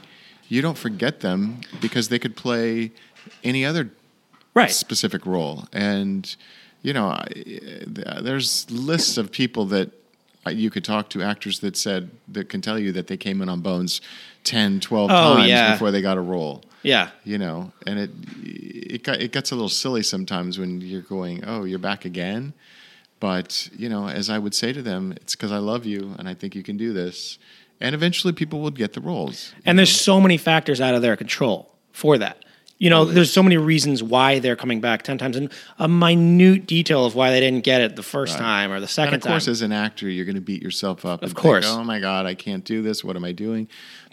[0.50, 2.92] you don't forget them because they could play
[3.44, 3.90] any other
[4.54, 4.70] right.
[4.70, 5.68] specific role.
[5.74, 6.36] And,
[6.84, 7.86] you know, I, eh,
[8.22, 9.90] there's lists of people that
[10.56, 13.50] you could talk to, actors that said, that can tell you that they came in
[13.50, 14.02] on Bones
[14.44, 15.72] 10, 12 Oh, times yeah.
[15.74, 16.64] before they got a role.
[16.82, 18.10] Yeah, You know, and it
[18.96, 22.54] it got, it gets a little silly sometimes when you're going, oh, you're back again.
[23.20, 26.30] But you know, as I would say to them, it's because I love you and
[26.30, 27.38] I think you can do this.
[27.82, 29.54] And eventually, people will get the roles.
[29.66, 32.44] and there's so many factors out of their control for that.
[32.80, 36.66] You know, there's so many reasons why they're coming back ten times, and a minute
[36.66, 39.28] detail of why they didn't get it the first time or the second And of
[39.28, 39.52] course, time.
[39.52, 41.22] as an actor, you're going to beat yourself up.
[41.22, 41.66] Of and course.
[41.66, 43.04] Think, oh my God, I can't do this.
[43.04, 43.68] What am I doing?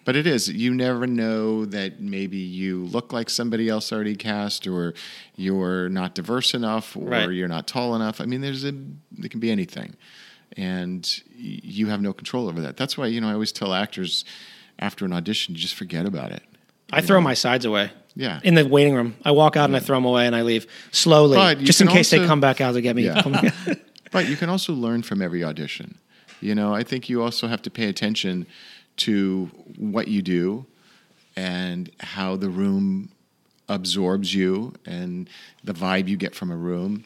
[0.04, 0.48] But it is.
[0.48, 4.94] You never know that maybe you look like somebody else already cast, or
[5.36, 7.30] you're not diverse enough, or Right.
[7.30, 8.20] you're not tall enough.
[8.20, 8.72] I mean, there's a.
[9.18, 9.94] It can be anything,
[10.56, 12.76] and you have no control over that.
[12.76, 14.24] That's why you know I always tell actors
[14.80, 16.42] after an audition, just forget about it.
[16.92, 17.92] I throw my sides away.
[18.16, 18.40] Yeah.
[18.42, 20.66] In the waiting room, I walk out and I throw them away and I leave
[20.90, 23.04] slowly, But you just in can case they also- come back out to get me.
[23.04, 23.22] Yeah.
[24.12, 25.98] But you can also learn from every audition.
[26.40, 28.46] You know, I think you also have to pay attention
[28.98, 30.64] to what you do
[31.36, 33.10] and how the room
[33.68, 35.28] absorbs you and
[35.64, 37.04] the vibe you get from a room.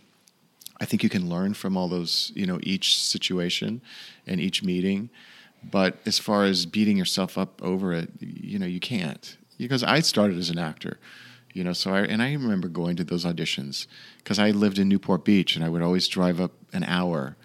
[0.81, 3.81] I think you can learn from all those, you know, each situation
[4.27, 5.11] and each meeting.
[5.69, 9.37] But as far as beating yourself up over it, you know, you can't.
[9.69, 10.99] Because I started as an actor,
[11.53, 13.87] you know, so I, and I remember going to those auditions
[14.19, 17.37] because I lived in Newport Beach and I would always drive up an hour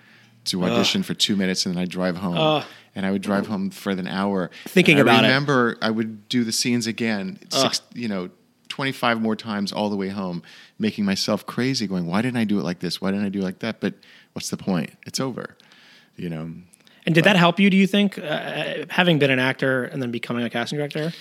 [0.46, 2.64] to audition for two minutes and then I'd drive home.
[2.94, 4.52] and I would drive home for an hour.
[4.66, 5.28] Thinking And I about it.
[5.28, 8.30] I remember I would do the scenes again, six, you know,
[8.70, 10.44] 25 more times all the way home,
[10.80, 13.02] making myself crazy, going, why didn't I do it like this?
[13.02, 13.80] Why didn't I do it like that?
[13.82, 13.96] But
[14.34, 14.92] what's the point?
[15.06, 15.58] It's over,
[16.16, 16.52] you know.
[17.06, 17.70] And did that help you?
[17.70, 21.14] Do you think, uh, having been an actor and then becoming a casting director?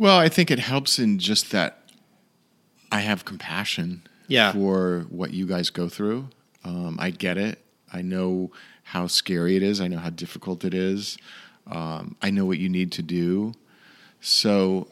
[0.00, 1.82] Well, I think it helps in just that
[2.90, 4.50] I have compassion Yeah.
[4.52, 6.30] for what you guys go through.
[6.64, 7.62] Um, I get it.
[7.92, 8.50] I know
[8.82, 9.78] how scary it is.
[9.78, 11.18] I know how difficult it is.
[11.66, 13.52] Um, I know what you need to do.
[14.22, 14.88] So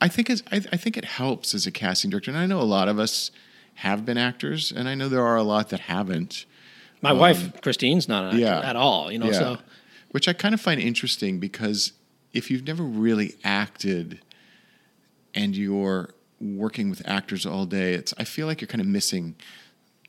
[0.00, 2.32] I think it's, I, I think it helps as a casting director.
[2.32, 3.30] And I know a lot of us
[3.74, 6.44] have been actors, and I know there are a lot that haven't.
[7.02, 8.68] My wife, Christine's not an actor yeah.
[8.68, 9.58] at all, you know, so.
[10.10, 11.92] Which I kind of find interesting because
[12.32, 14.20] if you've never really acted
[15.34, 16.10] and you're
[16.40, 19.34] working with actors all day, it's I feel like you're kind of missing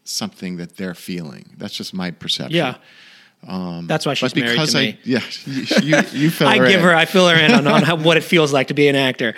[0.04, 1.52] something that they're feeling.
[1.58, 2.56] That's just my perception.
[2.56, 2.76] Yeah.
[3.48, 5.00] Um, That's why she's But married because to I, me.
[5.06, 6.86] yeah, you, you, you fill I her give in.
[6.86, 8.98] her, I fill her in on, on how, what it feels like to be an
[8.98, 9.34] actor.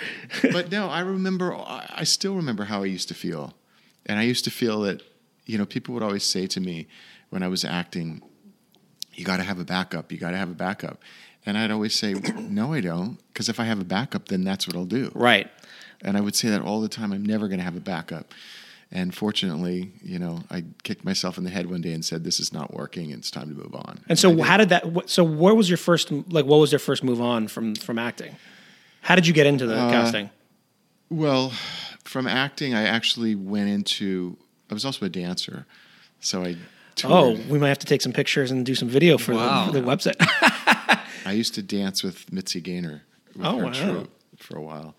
[0.50, 3.54] but no, I remember, I I still remember how I used to feel.
[4.06, 5.02] And I used to feel that,
[5.46, 6.88] you know, people would always say to me
[7.30, 8.22] when I was acting,
[9.14, 11.00] you got to have a backup, you got to have a backup.
[11.44, 13.18] And I'd always say, no, I don't.
[13.32, 15.10] Because if I have a backup, then that's what I'll do.
[15.14, 15.50] Right.
[16.00, 17.12] And I would say that all the time.
[17.12, 18.32] I'm never going to have a backup.
[18.94, 22.38] And fortunately, you know, I kicked myself in the head one day and said, "This
[22.38, 23.10] is not working.
[23.10, 24.44] It's time to move on." And so, did.
[24.44, 24.84] how did that?
[25.08, 26.12] So, where was your first?
[26.12, 28.36] Like, what was your first move on from from acting?
[29.00, 30.28] How did you get into the Uh, casting?
[31.08, 31.52] Well,
[32.04, 34.36] from acting, I actually went into.
[34.70, 35.64] I was also a dancer,
[36.20, 36.56] so I.
[37.04, 39.70] Oh, we might have to take some pictures and do some video for, Wow.
[39.70, 40.16] the, for the website.
[41.24, 43.02] I used to dance with Mitzi Gaynor
[43.36, 43.72] with Oh, her wow.
[43.72, 44.94] troupe for a while.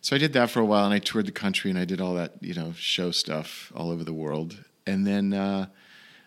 [0.00, 2.00] So I did that for a while, and I toured the country, and I did
[2.00, 4.56] all that, you know, show stuff all over the world.
[4.86, 5.66] And then uh,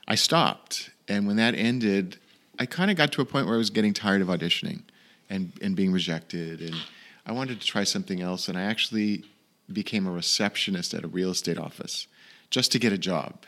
[0.07, 2.17] I stopped, and when that ended,
[2.57, 4.83] I kind of got to a point where I was getting tired of auditioning
[5.29, 6.75] and and being rejected, and
[7.25, 8.47] I wanted to try something else.
[8.47, 9.25] And I actually
[9.71, 12.07] became a receptionist at a real estate office
[12.51, 13.43] just to get a job.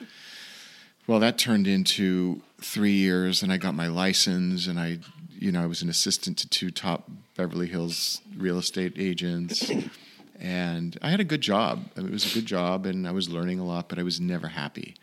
[1.05, 4.99] Well, that turned into three years, and I got my license, and I,
[5.40, 9.72] you know, I was an assistant to two top Beverly Hills real estate agents,
[10.40, 11.86] and I had a good job.
[11.96, 14.04] I mean, it was a good job, and I was learning a lot, but I
[14.04, 14.96] was never happy.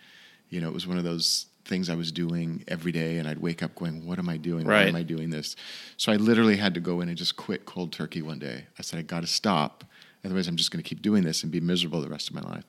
[0.50, 3.38] You know, it was one of those things I was doing every day, and I'd
[3.38, 4.66] wake up going, "What am I doing?
[4.66, 5.56] Why am I doing this?"
[5.96, 8.66] So I literally had to go in and just quit cold turkey one day.
[8.78, 9.84] I said, "I got to stop,
[10.24, 12.42] otherwise, I'm just going to keep doing this and be miserable the rest of my
[12.42, 12.64] life."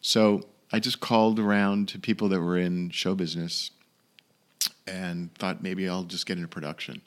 [0.00, 3.70] So I just called around to people that were in show business
[4.86, 7.02] and thought maybe I'll just get into production.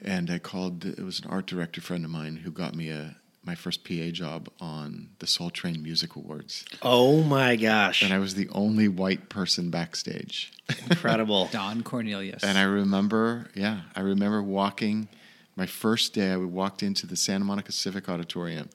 [0.00, 3.16] And I called, it was an art director friend of mine who got me a
[3.44, 6.64] my first PA job on the Soul Train Music Awards.
[6.80, 10.52] oh my gosh, And I was the only white person backstage.
[10.88, 11.46] incredible!
[11.52, 12.44] Don Cornelius.
[12.44, 15.08] And I remember, yeah, I remember walking
[15.56, 16.30] my first day.
[16.30, 18.70] I walked into the Santa Monica Civic Auditorium.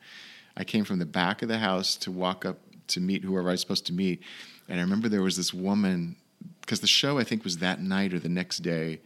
[0.57, 3.51] I came from the back of the house to walk up to meet whoever I
[3.53, 4.21] was supposed to meet.
[4.67, 6.17] And I remember there was this woman,
[6.61, 8.99] because the show I think was that night or the next day.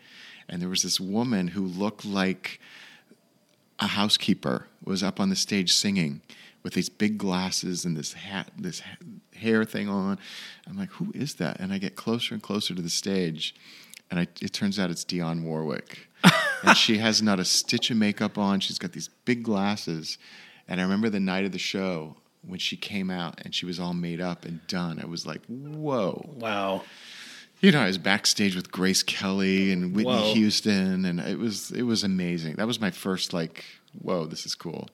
[0.49, 2.59] And there was this woman who looked like
[3.79, 6.21] a housekeeper was up on the stage singing
[6.63, 8.97] with these big glasses and this hat, this ha-
[9.35, 10.19] hair thing on.
[10.67, 11.59] I'm like, who is that?
[11.59, 13.55] And I get closer and closer to the stage,
[14.09, 16.07] and I, it turns out it's Dionne Warwick,
[16.63, 18.59] and she has not a stitch of makeup on.
[18.59, 20.17] She's got these big glasses,
[20.67, 23.79] and I remember the night of the show when she came out and she was
[23.79, 24.99] all made up and done.
[24.99, 26.25] I was like, whoa.
[26.35, 26.83] Wow,
[27.61, 30.33] You know, I was backstage with Grace Kelly and Whitney Whoa.
[30.33, 32.55] Houston, and it was it was amazing.
[32.55, 33.63] That was my first like,
[34.01, 34.89] whoa, this is cool.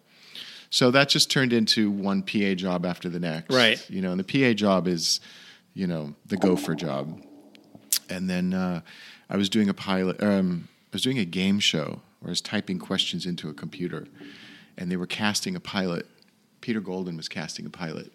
[0.69, 3.89] So that just turned into one PA job after the next, Right.
[3.89, 5.21] You know, and the PA job is,
[5.73, 7.21] you know, the gopher job.
[8.09, 8.81] And then uh,
[9.29, 10.21] I was doing a pilot.
[10.21, 14.07] Um, I was doing a game show where I was typing questions into a computer,
[14.77, 16.05] and they were casting a pilot.
[16.59, 18.11] Peter Golden was casting a pilot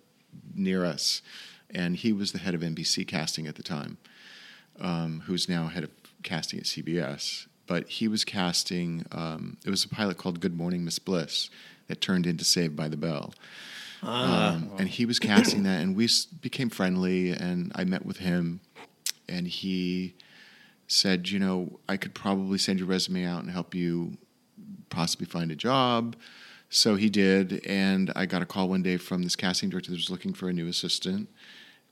[0.54, 1.22] near us,
[1.70, 3.96] and he was the head of NBC casting at the time
[4.80, 5.90] um, who's now head of
[6.22, 7.46] casting at CBS.
[7.66, 9.06] But he was casting.
[9.12, 11.48] Um, it was a pilot called Good Morning Miss Bliss
[11.86, 13.32] that turned into Saved by the Bell.
[14.02, 17.30] um, and he was casting that, and we s- became friendly.
[17.30, 18.60] And I met with him,
[19.28, 20.14] and he
[20.88, 24.18] said, "You know, I could probably send your resume out and help you
[24.90, 26.16] possibly find a job."
[26.68, 29.96] So he did, and I got a call one day from this casting director that
[29.98, 31.28] was looking for a new assistant.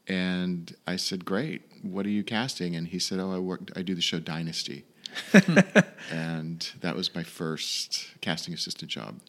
[0.08, 1.62] And I said, "Great.
[1.82, 3.72] What are you casting?" And he said, "Oh, I worked.
[3.76, 4.84] I do the show Dynasty."
[6.12, 9.20] and that was my first casting assistant job.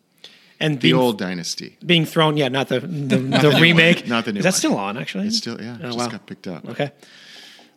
[0.60, 1.78] and The being, old Dynasty.
[1.86, 2.88] being thrown, yeah, not the the,
[3.18, 4.08] the, the remake.
[4.08, 4.58] Not the new Is that one.
[4.58, 4.98] still on?
[4.98, 6.08] Actually, It's still yeah, it Oh, just wow.
[6.10, 6.68] got picked up.
[6.70, 6.92] okay.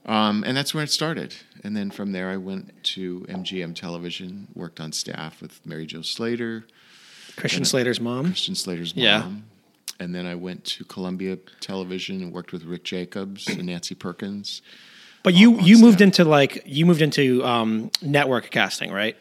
[0.07, 1.35] Um, and that's where it started.
[1.63, 6.03] And then from there, I went to MGM Television, worked on staff with Mary Jo
[6.03, 6.67] Slater.
[7.37, 8.27] Christian Slater's mom.
[8.27, 9.03] Christian Slater's mom.
[9.05, 9.31] Yeah.
[10.01, 14.61] And then I went to Columbia Television and worked with Rick Jacobs and Nancy Perkins.
[15.23, 16.07] But you you moved staff.
[16.07, 19.17] into like you moved into um, network casting, right?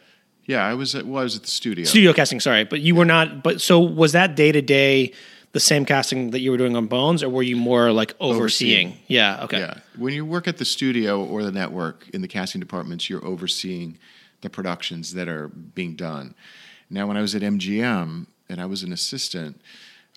[0.46, 1.86] Yeah, I was at well, I was at the studio.
[1.86, 3.44] Studio casting, sorry, but you were not.
[3.44, 5.14] But so was that day to day
[5.54, 8.88] the same casting that you were doing on Bones, or were you more like overseeing?
[8.88, 9.04] Overseeing.
[9.08, 9.44] Yeah.
[9.46, 9.60] Okay.
[9.60, 9.76] Yeah.
[9.98, 13.98] When you work at the studio or the network in the casting departments, you're overseeing
[14.42, 16.36] the productions that are being done.
[16.90, 19.62] Now, when I was at MGM and I was an assistant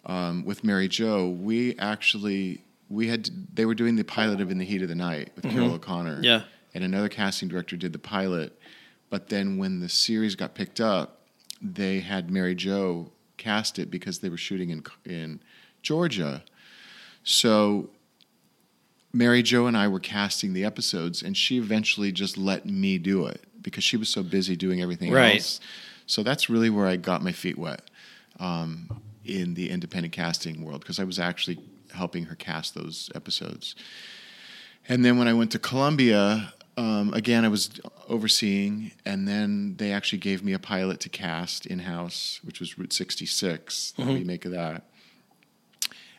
[0.07, 4.59] um, with Mary Jo, we actually we had they were doing the pilot of In
[4.59, 6.15] the Heat of the Night with Carroll O'Connor.
[6.17, 6.25] Mm-hmm.
[6.25, 6.43] Yeah.
[6.75, 8.59] And another casting director did the pilot,
[9.11, 11.23] but then when the series got picked up,
[11.63, 15.41] they had Mary Jo cast it because they were shooting in in
[15.83, 16.45] Georgia.
[17.25, 17.91] So
[19.13, 23.27] Mary Jo and I were casting the episodes, and she eventually just let me do
[23.27, 25.37] it because she was so busy doing everything Right.
[25.37, 25.61] else.
[26.07, 27.83] So that's really where I got my feet wet
[28.39, 31.59] um, in the independent casting world because I was actually
[31.93, 33.75] helping her cast those episodes.
[34.89, 39.93] And then when I went to Columbia, um, again, I was overseeing, and then they
[39.93, 44.13] actually gave me a pilot to cast in house, which was Route 66, What do
[44.17, 44.85] you make of that.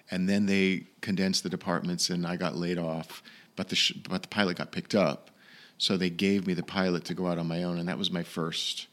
[0.10, 3.22] And then they condensed the departments, and I got laid off.
[3.56, 5.32] But the sh- but the pilot got picked up,
[5.78, 8.12] so they gave me the pilot to go out on my own, and that was
[8.12, 8.88] my first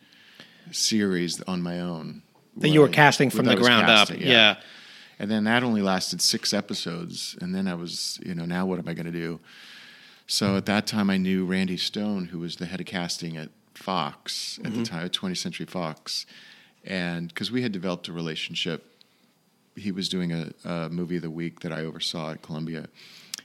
[0.72, 2.22] series on my own.
[2.58, 4.22] That you were casting from the ground casting, up.
[4.22, 4.56] Yeah.
[5.18, 7.36] and then that only lasted six episodes.
[7.40, 9.40] And then I was, you know, now what am I going to do?
[10.26, 13.50] So at that time, I knew Randy Stone, who was the head of casting at
[13.74, 14.78] Fox at Mm-hmm.
[14.82, 16.26] the time, at 20th Century Fox.
[16.84, 18.84] And because we had developed a relationship,
[19.76, 22.86] he was doing a, a movie of the week that I oversaw at Columbia.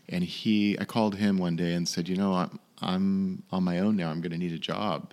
[0.07, 3.79] And he, I called him one day and said, you know, I'm, I'm on my
[3.79, 4.09] own now.
[4.09, 5.11] I'm going to need a job.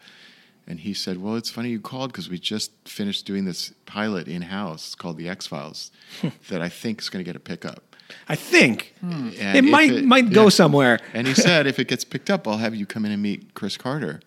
[0.67, 4.27] And he said, "Well, it's funny you called because we just finished doing this pilot
[4.27, 6.29] in house called The X Files hmm.
[6.49, 7.97] that I think is going to get a pickup.
[8.29, 9.31] I think hmm.
[9.39, 10.49] And it might might go yeah.
[10.51, 10.99] somewhere.
[11.14, 13.55] And he said, if it gets picked up, I'll have you come in and meet
[13.55, 14.21] Chris Carter.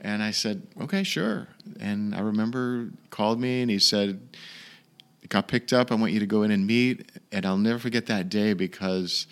[0.00, 1.48] And I said, okay, sure.
[1.78, 4.20] And I remember he called me and he said,
[5.22, 5.92] it got picked up.
[5.92, 7.10] I want you to go in and meet.
[7.30, 9.26] And I'll never forget that day because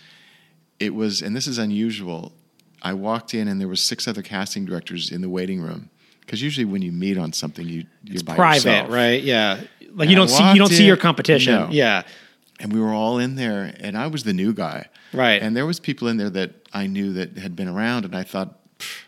[0.78, 2.32] it was, and this is unusual.
[2.82, 5.88] I walked in and there were six other casting directors in the waiting room.
[6.29, 8.91] Because usually when you meet on something, you you're by Private, yourself.
[8.93, 9.22] right?
[9.22, 9.61] Yeah.
[9.81, 11.55] Like And you don't see you don't walked see your competition.
[11.55, 11.68] No.
[11.70, 12.03] Yeah.
[12.61, 15.41] and we were all in there and i was the new guy Right.
[15.41, 18.24] and there was people in there that i knew that had been around and i
[18.24, 18.59] thought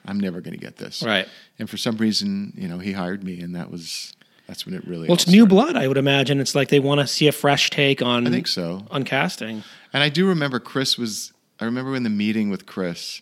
[0.07, 1.27] i'm never going to get this Right.
[1.59, 4.15] and for some reason you know he hired me and that was
[4.47, 5.77] that's when it really Well, it's new blood.
[5.77, 8.27] I would imagine it's like they want to see a fresh take on.
[8.27, 9.63] i think so on casting.
[9.93, 13.21] and i do remember chris was i remember in the meeting with chris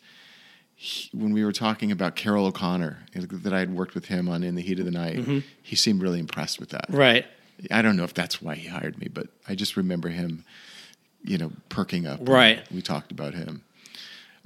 [0.81, 4.45] he, when we were talking about carroll o'connor that i had worked with him on
[4.45, 7.27] in the heat of the night he seemed really impressed with that Right.
[7.73, 10.45] I don't know if that's why he hired me, but I just remember him,
[11.25, 12.21] you know, perking up.
[12.23, 12.63] Right.
[12.71, 13.65] We talked about him.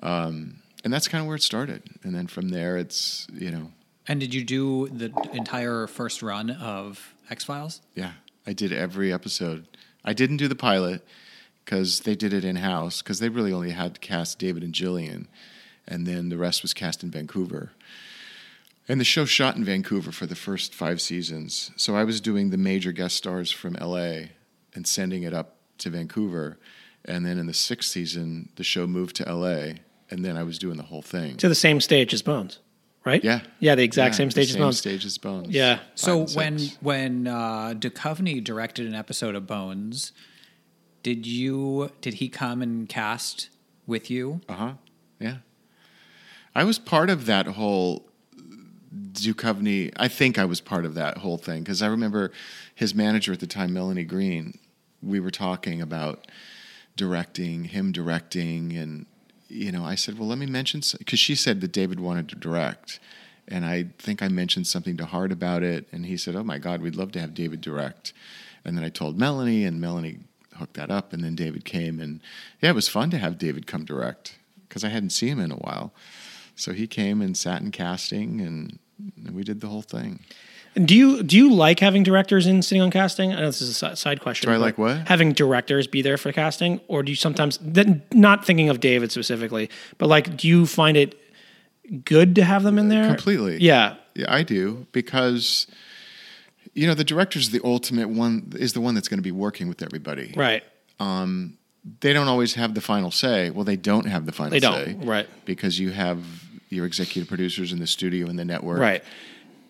[0.03, 1.83] Um, and that's kind of where it started.
[2.03, 3.71] And then from there, it's, you know,
[4.09, 7.83] And did you do the entire first run of X Files?
[7.95, 8.13] yeah,
[8.47, 9.67] I did every episode.
[10.05, 11.07] I didn't do the pilot
[11.67, 14.73] because they did it in house because they really only had to cast David and
[14.73, 15.29] Gillian.
[15.87, 17.73] And then the rest was cast in Vancouver.
[18.89, 21.71] And the show shot in Vancouver for the first five seasons.
[21.77, 24.27] So I was doing the major guest stars from LA
[24.75, 26.59] and sending it up to Vancouver.
[27.05, 29.75] And then in the sixth season, the show moved to LA.
[30.11, 31.37] And then I was doing the whole thing.
[31.39, 32.59] To the same stage as Bones,
[33.05, 33.23] right?
[33.25, 33.41] Yeah.
[33.61, 34.79] Yeah, the exact Yeah, same the stage as same Bones.
[34.79, 35.49] stage as Bones.
[35.49, 35.77] Yeah.
[35.77, 36.77] Five So when six.
[36.83, 40.13] when uh, Duchovny directed an episode of Bones,
[41.03, 43.49] did you did he come and cast
[43.87, 44.41] with you?
[44.49, 44.73] Uh huh.
[45.19, 45.37] Yeah.
[46.55, 48.07] I was part of that whole
[49.13, 49.93] Duchovny.
[49.97, 52.31] I think I was part of that whole thing because I remember
[52.75, 54.59] his manager at the time, Melanie Green.
[55.03, 56.27] We were talking about
[56.97, 59.07] directing, him directing, and
[59.49, 62.37] you know, I said, "Well, let me mention," because she said that David wanted to
[62.37, 63.01] direct,
[63.49, 66.59] and I think I mentioned something to Hart about it, and he said, "Oh my
[66.59, 68.13] God, we'd love to have David direct."
[68.65, 70.21] And then I told Melanie, and Melanie
[70.57, 72.21] hooked that up, and then David came, and
[72.61, 74.37] yeah, it was fun to have David come direct
[74.69, 75.93] because I hadn't seen him in a while.
[76.57, 78.79] So he came and sat in casting, and
[79.33, 80.21] we did the whole thing.
[80.75, 83.33] And do you do you like having directors in sitting on casting?
[83.33, 84.49] I know this is a side question.
[84.49, 85.07] Do I like what?
[85.09, 89.13] Having directors be there for casting, or do you sometimes then not thinking of David
[89.13, 91.19] specifically, but like, do you find it
[92.05, 93.07] good to have them in there?
[93.07, 93.59] Completely.
[93.59, 93.97] Yeah.
[94.15, 95.67] Yeah, I do because
[96.75, 99.69] you know the director's the ultimate one is the one that's going to be working
[99.69, 100.33] with everybody.
[100.35, 100.63] Right.
[101.01, 101.59] Um,
[102.01, 103.51] They don't always have the final say.
[103.51, 104.93] Well, they don't have the final They say.
[104.95, 105.05] don't.
[105.07, 105.29] Right.
[105.45, 106.19] Because you have
[106.69, 108.79] your executive producers in the studio and the network.
[108.79, 109.05] Right.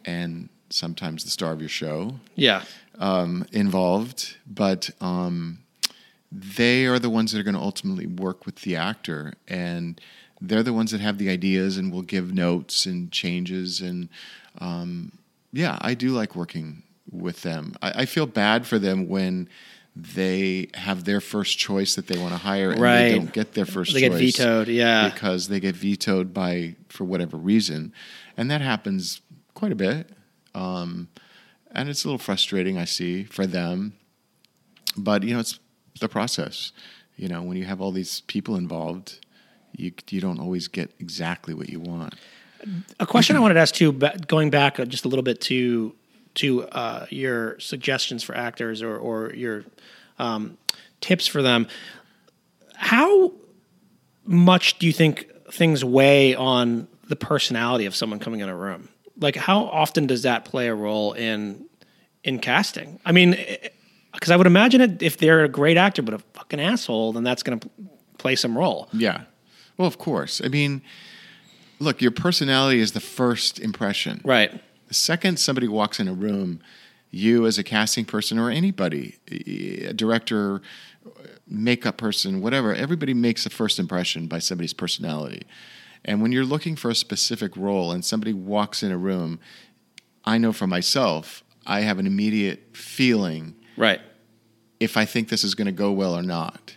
[0.04, 2.16] And sometimes the star of your show.
[2.34, 2.64] Yeah.
[2.98, 5.58] um, involved, but um,
[6.30, 10.00] they are the ones that are going to ultimately work with the actor, and
[10.40, 13.80] they're the ones that have the ideas and will give notes and changes.
[13.80, 14.08] And
[14.60, 15.12] um,
[15.52, 17.74] yeah, I do like working with them.
[17.82, 19.48] I, I feel bad for them when
[19.94, 23.02] they have their first choice that they want to hire and Right.
[23.10, 25.10] they don't get their first They choice get vetoed, yeah.
[25.10, 27.92] because they get vetoed by for whatever reason
[28.36, 29.20] and that happens
[29.54, 30.08] quite a bit
[30.54, 31.08] um,
[31.72, 33.92] and it's a little frustrating i see for them
[34.96, 35.58] but you know it's
[36.00, 36.72] the process
[37.16, 39.18] you know when you have all these people involved
[39.76, 42.14] you you don't always get exactly what you want
[43.00, 43.92] A question I wanted to ask too,
[44.28, 45.94] going back just a little bit to
[46.34, 49.64] to uh, your suggestions for actors or or your
[50.18, 50.56] um,
[51.00, 51.66] tips for them.
[52.76, 53.32] How
[54.24, 58.88] much do you think things weigh on the personality of someone coming in a room?
[59.18, 61.66] Like, how often does that play a role in
[62.24, 62.98] in casting?
[63.04, 63.36] I mean,
[64.12, 67.24] because I would imagine it, if they're a great actor but a fucking asshole, then
[67.24, 67.70] that's going to
[68.18, 68.88] play some role.
[68.92, 69.22] yeah
[69.78, 70.80] well of course i mean
[71.80, 74.52] look your personality is the first impression Right.
[74.92, 76.60] The second somebody walks in a room,
[77.10, 80.60] you as a casting person or anybody, a director,
[81.48, 85.46] makeup person, whatever, everybody makes a first impression by somebody's personality.
[86.04, 89.40] And when you're looking for a specific role and somebody walks in a room,
[90.26, 94.02] I know for myself, I have an immediate feeling Right.
[94.78, 96.76] if I think this is going to go well or not.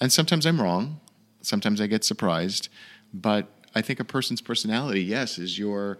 [0.00, 0.98] And sometimes I'm wrong.
[1.42, 2.70] Sometimes I get surprised.
[3.12, 5.98] But I think a person's personality, yes, is your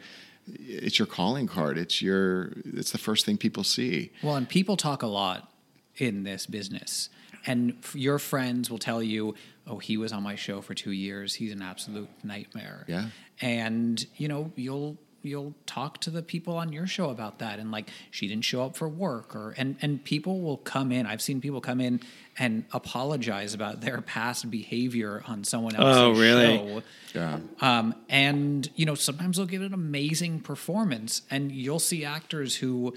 [0.55, 1.79] it's your calling card.
[1.79, 4.11] It's your it's the first thing people see.
[4.23, 5.53] Well, and people talk a lot
[5.97, 7.09] in this business.
[7.47, 9.35] And f- your friends will tell you,
[9.67, 11.35] oh, he was on my show for two years.
[11.35, 12.85] He's an absolute nightmare.
[12.89, 13.07] Yeah.
[13.41, 17.71] And, you know, you'll you'll talk to the people on your show about that and
[17.73, 21.21] like she didn't show up for work or and and people will come in i've
[21.21, 22.01] seen people come in
[22.39, 26.57] and apologize about their past behavior on someone else's Oh, really?
[26.59, 26.83] show
[27.15, 27.39] Yeah.
[27.61, 32.95] um, and you know sometimes they'll give an amazing performance and you'll see actors who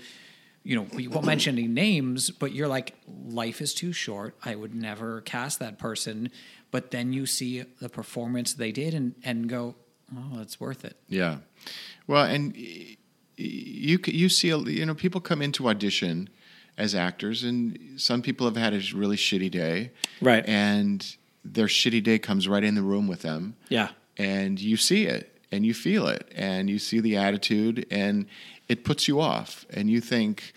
[0.63, 2.93] you know we won't mention any names but you're like
[3.27, 6.29] life is too short i would never cast that person
[6.69, 9.73] but then you see the performance they did and and go
[10.15, 11.37] oh it's worth it Yeah.
[12.11, 12.53] Well, and
[13.37, 16.29] you you see you know people come into audition
[16.77, 19.91] as actors, and some people have had a really shitty day,
[20.21, 20.43] Right.
[20.45, 23.89] And their shitty day comes right in the room with them, Yeah.
[24.17, 28.25] and you see it and you feel it and you see the attitude and
[28.67, 30.53] it puts you off and you think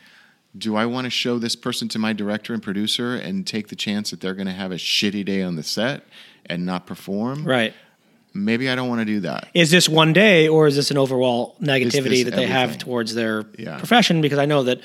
[0.57, 3.75] do i want to show this person to my director and producer and take the
[3.77, 6.05] chance that they're going to have a shitty day on the set
[6.47, 7.75] and not perform Right.
[8.35, 9.49] Maybe i don't want to do that.
[9.55, 13.45] Is this one day or is this an overall negativity that they have towards their
[13.59, 13.79] Yeah.
[13.79, 14.21] profession?
[14.21, 14.81] Because i know that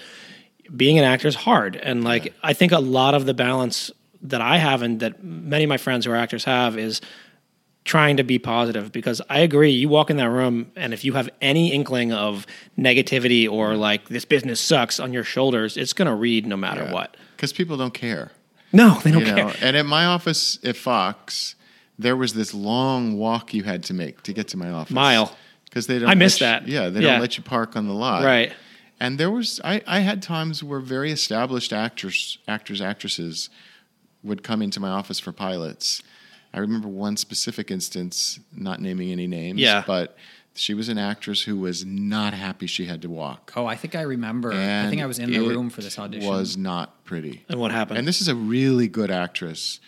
[0.76, 3.90] being an actor is hard and like i think a lot of the balance
[4.22, 7.02] that i have and that many of my friends who are actors have is
[7.86, 8.92] trying to be positive.
[8.92, 12.46] Because i agree you walk in that room and if you have any inkling of
[12.78, 16.86] negativity or like this business sucks on your shoulders it's going to read no matter
[16.94, 17.18] what.
[17.36, 18.32] Because people don't care.
[18.72, 19.46] No they don't you care.
[19.46, 21.56] know and at my office at fox
[22.00, 25.36] there was this long walk you had to make to get to my office Mile.
[25.66, 26.68] because they don't I miss let that.
[26.68, 27.12] you- yeah they Yeah.
[27.12, 28.52] don't let you park on the lot right
[29.02, 33.50] And there was I, I had times where very established actors actors actresses
[34.24, 36.04] would come into my office for pilots.
[36.54, 39.84] I remember one specific instance, not naming any names, Yeah.
[39.88, 40.18] but
[40.56, 43.54] she was an actress who was not happy she had to walk.
[43.56, 46.28] oh i think i remember i think i was in the room for this audition
[46.30, 47.46] Was not pretty.
[47.50, 49.80] and what happened And this is a really good actress,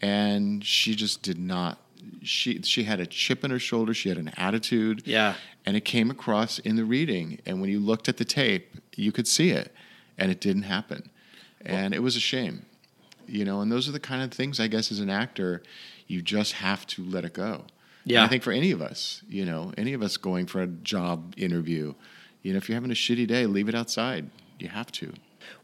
[0.00, 1.78] and she just did not.
[2.22, 3.92] She she had a chip in her shoulder.
[3.94, 5.02] She had an attitude.
[5.06, 5.34] Yeah.
[5.66, 7.40] and it came across in the reading.
[7.44, 9.72] And when you looked at the tape, you could see it,
[10.16, 11.10] and it didn't happen,
[11.64, 12.64] and it was a shame.
[13.26, 15.62] You know, and those are the kind of things I guess as an actor,
[16.06, 17.64] you just have to let it go.
[18.04, 18.24] And Yeah.
[18.24, 21.34] I think for any of us, you know, any of us going for a job
[21.36, 21.92] interview,
[22.42, 24.30] you know, if you're having a shitty day, leave it outside.
[24.58, 25.12] You have to.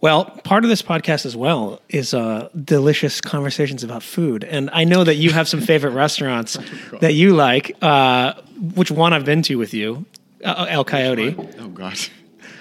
[0.00, 4.84] Well, part of this podcast as well is uh, delicious conversations about food, and I
[4.84, 6.58] know that you have some favorite restaurants
[7.00, 7.74] that you like.
[7.82, 8.34] Uh,
[8.74, 10.04] which one I've been to with you,
[10.44, 11.34] uh, El Coyote.
[11.58, 11.98] Oh God.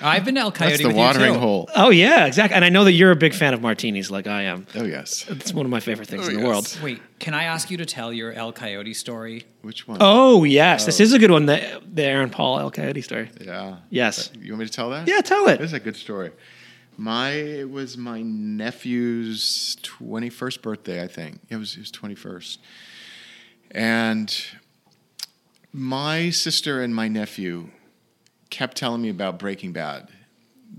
[0.01, 1.39] i've been to el coyote That's the with watering you too.
[1.39, 1.69] hole.
[1.75, 2.55] Oh yeah, exactly.
[2.55, 4.65] And I know that you're a big fan of martinis, like I am.
[4.75, 5.25] Oh yes.
[5.29, 6.47] It's one of my favorite things Oh, in the yes.
[6.47, 6.79] world.
[6.83, 9.99] wait can i ask you to tell your el coyote story Which one?
[10.01, 11.45] Oh yes, this is a good one.
[11.45, 13.29] The, the Aaron Paul El Coyote story.
[13.39, 13.77] Yeah.
[13.89, 14.29] Yes.
[14.37, 15.07] You want me to tell that?
[15.07, 15.59] Yeah, tell it.
[15.59, 15.63] This it.
[15.65, 16.31] is a good story.
[16.97, 21.39] My it was my nephew's twenty first birthday, I think.
[21.49, 22.59] It was his twenty first.
[23.71, 24.33] And
[25.71, 27.69] my sister and my nephew
[28.51, 30.09] kept telling me about Breaking Bad.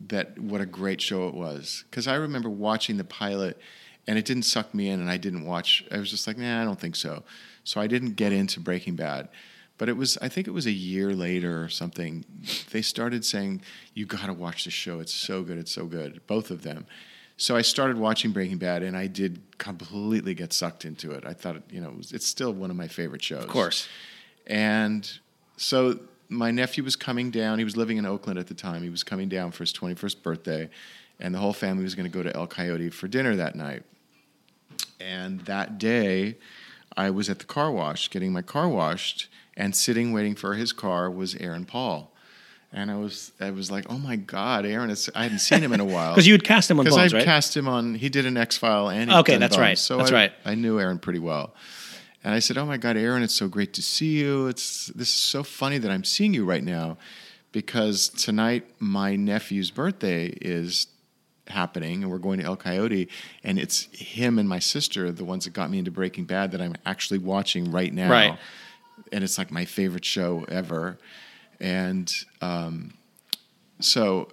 [0.09, 3.59] that what a great show it was because I remember watching the pilot
[4.07, 5.85] and it didn't suck me in and I didn't watch.
[5.91, 7.23] I was just like, nah, I don't think so.
[7.65, 9.29] So I didn't get into Breaking Bad.
[9.77, 12.25] But it was, I think it was a year later or something.
[12.71, 13.63] They started saying,
[13.93, 15.01] "You got to watch the show.
[15.01, 15.59] It's so good.
[15.59, 16.87] It's so good." Both of them.
[17.37, 21.25] So I started watching Breaking Bad, and I did completely get sucked into it.
[21.27, 23.43] I thought, you know, it was, it's still one of my favorite shows.
[23.43, 23.89] Of course.
[24.47, 25.11] And
[25.57, 25.99] so
[26.29, 27.59] my nephew was coming down.
[27.59, 28.83] He was living in Oakland at the time.
[28.83, 30.71] He was coming down for his 21st birthday,
[31.19, 33.83] and the whole family was going to go to El Coyote for dinner that night.
[35.01, 36.37] And that day,
[36.97, 40.73] I was at the car wash getting my car washed, and sitting waiting for his
[40.73, 42.11] car was Aaron Paul.
[42.73, 44.91] And I was, I was like, oh my God, Aaron!
[44.91, 46.13] It's, I hadn't seen him in a while.
[46.13, 47.25] Because you had cast him on Because Bones, I right?
[47.25, 47.95] cast him on.
[47.95, 49.61] He did an X File and Okay, that's Bones.
[49.61, 49.79] right.
[49.79, 50.33] So That's I, right.
[50.45, 51.55] I knew Aaron pretty well,
[52.25, 53.23] and I said, "Oh my God, Aaron!
[53.23, 54.49] It's so great to see you.
[54.49, 56.99] It's this is so funny that I'm seeing you right now,
[57.53, 60.89] because tonight my nephew's birthday is
[61.47, 63.09] happening, and we're going to El Coyote,
[63.45, 66.61] and it's him and my sister, the ones that got me into Breaking Bad, that
[66.61, 68.37] I'm actually watching right now, Right.
[69.15, 70.99] And it's like my favorite show ever,
[71.61, 72.13] and."
[72.43, 72.95] Um,
[73.81, 74.29] so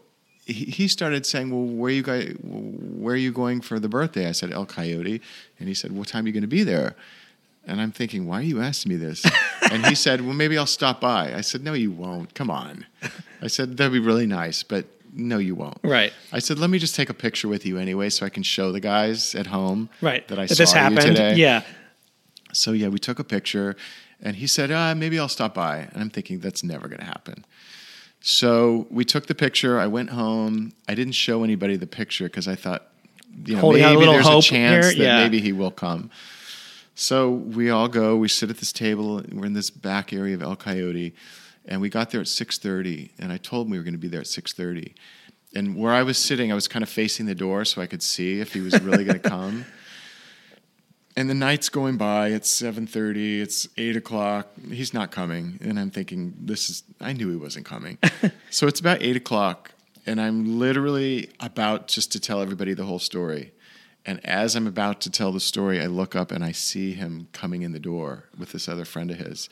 [0.46, 4.28] he he started saying, "Well, where you guys, where are you going for the birthday?"
[4.28, 5.22] I said, "El Coyote,"
[5.60, 6.96] and he said, "What time are you going to be there?"
[7.68, 9.24] And I'm thinking, "Why are you asking me this?"
[9.72, 12.34] and he said, "Well, maybe I'll stop by." I said, "No, you won't.
[12.34, 12.86] Come on."
[13.42, 16.14] I said, "That'd be really nice, but no, you won't." Right.
[16.32, 18.72] I said, "Let me just take a picture with you anyway, so I can show
[18.72, 20.28] the guys at home Right.
[20.28, 21.02] that I that saw this you happened.
[21.16, 21.62] today." Yeah.
[22.54, 23.76] So yeah, we took a picture,
[24.22, 27.06] and he said, uh, "Maybe I'll stop by." And I'm thinking that's never going to
[27.06, 27.46] happen.
[28.22, 29.80] So we took the picture.
[29.80, 30.74] I went home.
[30.88, 32.88] I didn't show anybody the picture because I thought,
[33.46, 35.24] you know, Holding a maybe little there's a chance here, that yeah.
[35.24, 36.12] maybe he will come.
[36.94, 38.16] So we all go.
[38.16, 39.24] We sit at this table.
[39.32, 41.16] We're in this back area of El Coyote,
[41.66, 43.12] and we got there at six thirty.
[43.18, 44.94] And I told him we were going to be there at six thirty.
[45.56, 48.02] And where I was sitting, I was kind of facing the door so I could
[48.02, 49.66] see if he was really going to come.
[51.16, 52.30] And the night's going by.
[52.30, 53.42] It's seven thirty.
[53.42, 54.48] It's eight o'clock.
[54.70, 56.84] He's not coming, and I'm thinking, this is.
[57.02, 57.98] I knew he wasn't coming.
[58.50, 59.72] so it's about eight o'clock,
[60.06, 63.52] and I'm literally about just to tell everybody the whole story.
[64.06, 67.28] And as I'm about to tell the story, I look up and I see him
[67.34, 69.48] coming in the door with this other friend of his.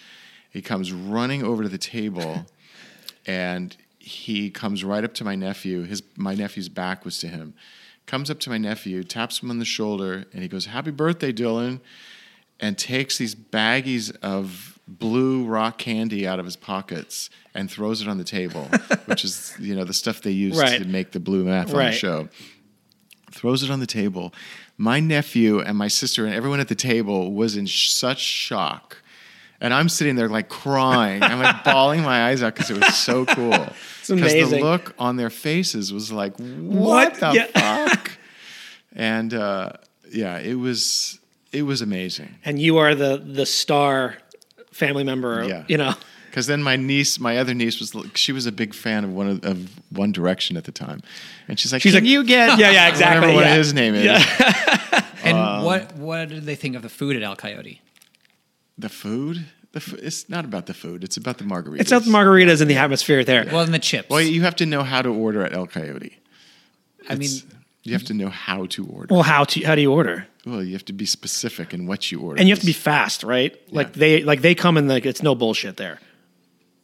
[0.50, 2.46] He comes running over to the table,
[3.28, 5.84] and he comes right up to my nephew.
[5.84, 7.54] His my nephew's back was to him.
[8.10, 11.32] Comes up to my nephew, taps him on the shoulder, and he goes, "Happy birthday,
[11.32, 11.80] Dylan!"
[12.60, 18.08] And takes these baggies of blue rock candy out of his pockets and throws it
[18.08, 18.64] on the table,
[19.06, 20.82] which is you know the stuff they use Right.
[20.82, 22.30] to make the blue math on the show.
[23.32, 24.34] Throws it on the table.
[24.76, 28.98] My nephew and my sister and everyone at the table was in sh- such shock.
[29.62, 31.22] And I'm sitting there like crying.
[31.22, 33.68] I'm like bawling my eyes out because it was so cool.
[34.00, 34.38] It's amazing.
[34.40, 37.12] Because the look on their faces was like, What?
[37.12, 37.88] what, the Yeah.
[37.90, 38.12] fuck?
[38.96, 39.74] and uh,
[40.12, 41.20] yeah, it was
[41.52, 42.34] it was amazing.
[42.46, 44.18] And you are the the star
[44.72, 45.44] family member.
[45.48, 45.64] Yeah.
[45.68, 45.94] You know.
[46.30, 49.28] Because then my niece, my other niece, was she was a big fan of one
[49.30, 51.02] of, of One Direction at the time,
[51.48, 53.56] and she's like, She's "Can like- you get Yeah, yeah, exactly, whatever one yeah.
[53.56, 54.06] his name is
[55.24, 57.82] And Um, what what did they think of the food at El Coyote?
[58.80, 59.46] The food?
[59.72, 61.82] The f- it's not about the food; it's about the margaritas.
[61.82, 63.46] It's not the margaritas and the atmosphere there.
[63.52, 64.10] Well, and the chips.
[64.10, 66.18] Well, you have to know how to order at El Coyote.
[67.08, 67.30] I mean,
[67.84, 69.14] you have to know how to order.
[69.14, 70.26] Well, how to how do you order?
[70.46, 72.40] Well, you have to be specific in what you order.
[72.40, 73.56] And you have to be fast, right?
[73.72, 74.00] Like Yeah.
[74.00, 76.00] they like they come and like it's no bullshit there.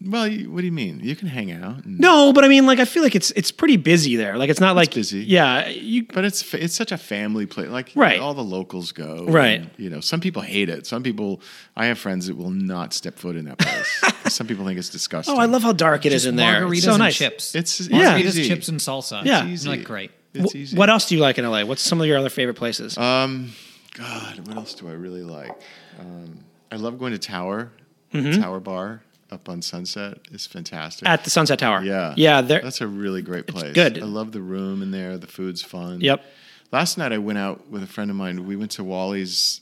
[0.01, 0.99] Well, you, what do you mean?
[1.01, 1.85] You can hang out.
[1.85, 4.37] and- No, but I mean, like I feel like it's it's pretty busy there.
[4.37, 5.19] Like it's not like busy.
[5.23, 7.69] Yeah, you But it's fa- it's such a family place.
[7.69, 8.19] Like Right.
[8.19, 9.25] all the locals go.
[9.25, 9.61] Right.
[9.61, 10.85] and, you know, some people hate it.
[10.85, 11.41] Some people.
[11.77, 14.03] I have friends that will not step foot in that place.
[14.33, 15.33] some people think it's disgusting.
[15.33, 16.61] Oh, I love how dark it is just in there.
[16.65, 17.15] margaritas It's so and nice.
[17.17, 17.55] chips.
[17.55, 18.17] It's it's Yeah.
[18.19, 18.47] margaritas, easy.
[18.49, 19.23] chips, and salsa.
[19.25, 19.39] Yeah.
[19.39, 19.69] I'm easy.
[19.69, 20.11] like great.
[20.33, 20.77] It's Wh- easy.
[20.77, 21.63] What else do you like in LA?
[21.63, 22.97] What's some of your other favorite places?
[22.97, 23.53] Um,
[23.93, 25.51] God, what else do I really like?
[25.99, 26.39] Um,
[26.69, 27.71] I love going to Tower.
[28.13, 28.41] Mm-hmm.
[28.41, 29.01] Tower Bar
[29.31, 31.07] up on Sunset is fantastic.
[31.07, 31.81] At the Sunset Tower.
[31.83, 33.73] yeah, Yeah, That's a really great place.
[33.73, 33.97] good.
[34.01, 35.17] I love the room in there.
[35.17, 36.01] The food's fun.
[36.01, 36.23] Yep.
[36.71, 38.45] Last night I went out with a friend of mine.
[38.45, 39.61] We went to Wally's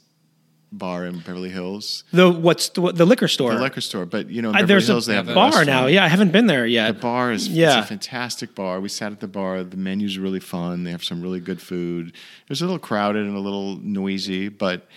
[0.71, 3.53] bar in Beverly Hills, The what's the, the liquor store?
[3.53, 4.07] the liquor store.
[4.07, 5.67] But you know, in Beverly there's Hills a they have a bar restaurant.
[5.67, 5.85] now.
[5.85, 6.93] Yeah, I haven't been there yet.
[6.95, 7.79] The bar is Yeah.
[7.79, 8.81] a fantastic bar.
[8.81, 9.63] We sat at the bar.
[9.63, 10.83] The menu's really fun.
[10.83, 12.07] They have some really good food.
[12.07, 14.87] It was a little crowded and a little noisy, but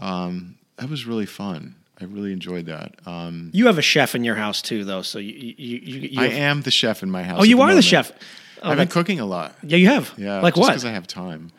[0.00, 1.76] um, that was really fun.
[2.00, 2.94] I really enjoyed that.
[3.06, 5.02] Um, You have a chef in your house too, though.
[5.02, 6.00] So you you you.
[6.12, 7.40] you I am the chef in my house.
[7.40, 8.10] Oh, you are the chef.
[8.62, 9.54] Oh, I've been cooking a lot.
[9.62, 10.12] Yeah, you have.
[10.16, 10.68] Yeah, Like just what?
[10.68, 11.50] Because I have time.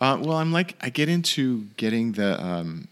[0.00, 2.88] Uh, well, I'm like I get into getting the um,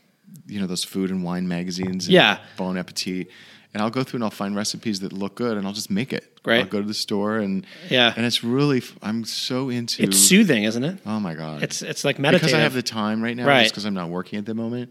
[0.47, 2.07] you know those food and wine magazines.
[2.07, 2.39] And Yeah.
[2.57, 3.29] Bon Appetit,
[3.75, 6.13] and I'll go through and I'll find recipes that look good, and I'll just make
[6.13, 6.43] it.
[6.43, 6.61] Great.
[6.61, 8.13] I'll go to the store and Yeah.
[8.17, 10.03] and it's really I'm so into.
[10.05, 10.99] It's soothing, isn't it?
[11.07, 11.63] Oh my god!
[11.63, 12.47] It's it's like meditative.
[12.49, 13.63] because I have the time right now, Right.
[13.63, 14.91] just because I'm not working at the moment.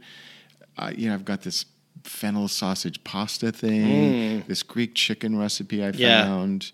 [0.77, 1.65] Uh, you know, I've got this
[2.03, 5.99] fennel sausage pasta thing, this Greek chicken recipe I Mm.
[5.99, 6.23] Yeah.
[6.25, 6.71] found,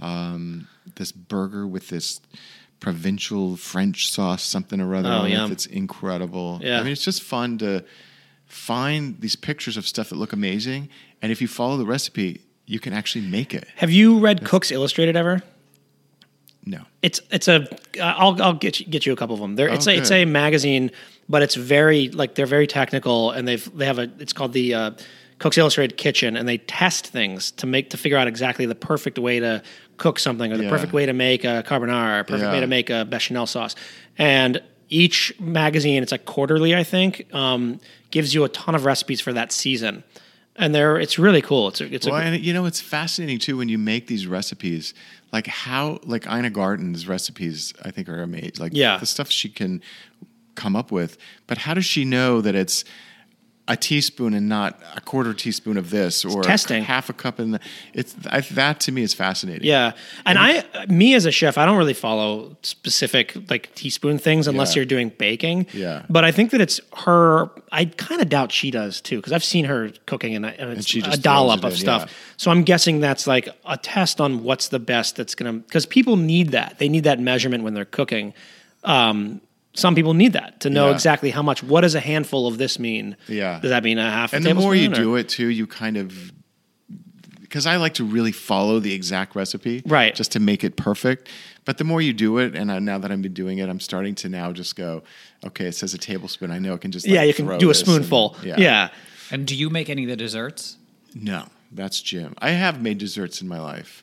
[0.00, 2.20] um, this burger with this
[2.80, 5.08] provincial French sauce, something or other.
[5.08, 5.48] Oh, on it yum.
[5.50, 6.60] that's incredible.
[6.62, 6.80] Yeah.
[6.80, 7.84] I mean, it's just fun to
[8.46, 10.88] find these pictures of stuff that look amazing,
[11.22, 13.66] and if you follow the recipe, you can actually make it.
[13.76, 15.42] have you read Cooks Illustrated ever?
[16.64, 16.82] No.
[17.02, 17.66] It's it's a
[18.00, 19.56] I'll I'll get you, get you a couple of them.
[19.56, 20.90] There it's Oh, a, it's a magazine,
[21.28, 24.74] but it's very like they're very technical and they've they have a it's called the
[24.74, 24.90] uh,
[25.38, 29.18] Cooks Illustrated Kitchen and they test things to make to figure out exactly the perfect
[29.18, 29.62] way to
[29.98, 30.70] cook something or the Yeah.
[30.70, 33.74] perfect way to make a carbonara, or perfect way to make a bechamel sauce.
[34.18, 39.20] And each magazine, it's like quarterly, I think, um, gives you a ton of recipes
[39.20, 40.02] for that season.
[40.56, 41.68] And they're it's really cool.
[41.68, 44.26] It's a, it's Well, a, and you know, it's fascinating too when you make these
[44.26, 44.92] recipes.
[45.32, 48.52] Like how, like Ina Garten's recipes, I think are amazing.
[48.58, 48.98] Like Yeah.
[48.98, 49.80] the stuff she can
[50.54, 51.16] come up with.
[51.46, 52.84] But how does she know that it's
[53.68, 56.82] a teaspoon and not a quarter teaspoon of this, or testing.
[56.82, 57.60] half a cup in the?
[57.94, 59.62] It's I, that to me is fascinating.
[59.68, 59.92] Yeah,
[60.26, 64.74] and I, me as a chef, I don't really follow specific like teaspoon things unless
[64.74, 64.80] Yeah.
[64.80, 65.68] you're doing baking.
[65.72, 66.04] Yeah.
[66.10, 67.50] but I think that it's her.
[67.70, 70.88] I kind of doubt she does too because I've seen her cooking and, and it's
[70.88, 72.02] she a dollop of in, stuff.
[72.08, 72.14] yeah.
[72.38, 76.16] So I'm guessing that's like a test on what's the best that's gonna because people
[76.16, 76.80] need that.
[76.80, 78.34] They need that measurement when they're cooking.
[78.82, 79.40] Um,
[79.74, 80.94] some people need that to know Yeah.
[80.94, 81.62] exactly how much.
[81.62, 83.16] What does a handful of this mean?
[83.28, 83.58] Yeah.
[83.60, 84.32] does that mean a half?
[84.32, 86.32] and a the more you or- do it too, you kind of
[87.40, 90.14] because I like to really follow the exact recipe, Right.
[90.14, 91.28] Just to make it perfect.
[91.66, 93.78] But the more you do it, and I, now that I've been doing it, I'm
[93.78, 95.02] starting to now just go,
[95.44, 96.50] okay, it says a tablespoon.
[96.50, 98.36] I know I can just like, yeah, you can do a spoonful.
[98.42, 98.88] and- yeah.
[99.30, 100.78] And do you make any of the desserts?
[101.14, 102.34] No, that's Jim.
[102.38, 104.01] I have made desserts in my life,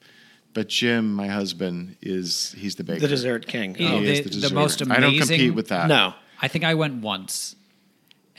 [0.54, 3.02] but Jim, my husband, is he's the baker.
[3.02, 3.76] the dessert king.
[3.78, 3.94] Yeah.
[3.94, 4.00] Oh.
[4.00, 4.54] He is the- the dessert.
[4.54, 5.88] most I don't compete with that.
[5.88, 6.14] No.
[6.42, 7.56] I think I went once,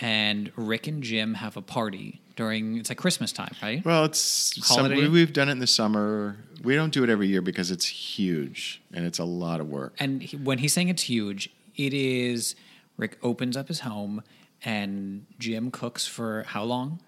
[0.00, 3.84] and Rick and Jim have a party during it's like Christmas time, right?
[3.84, 4.18] Well, it's
[4.66, 5.02] some, Holiday?
[5.02, 6.36] we, we've done it in the summer.
[6.62, 9.94] We don't do it every year because it's huge and it's a lot of work.
[9.98, 12.54] And he, when he's saying it's huge, it is
[12.96, 14.22] Rick opens up his home
[14.64, 17.00] and Jim cooks for how long?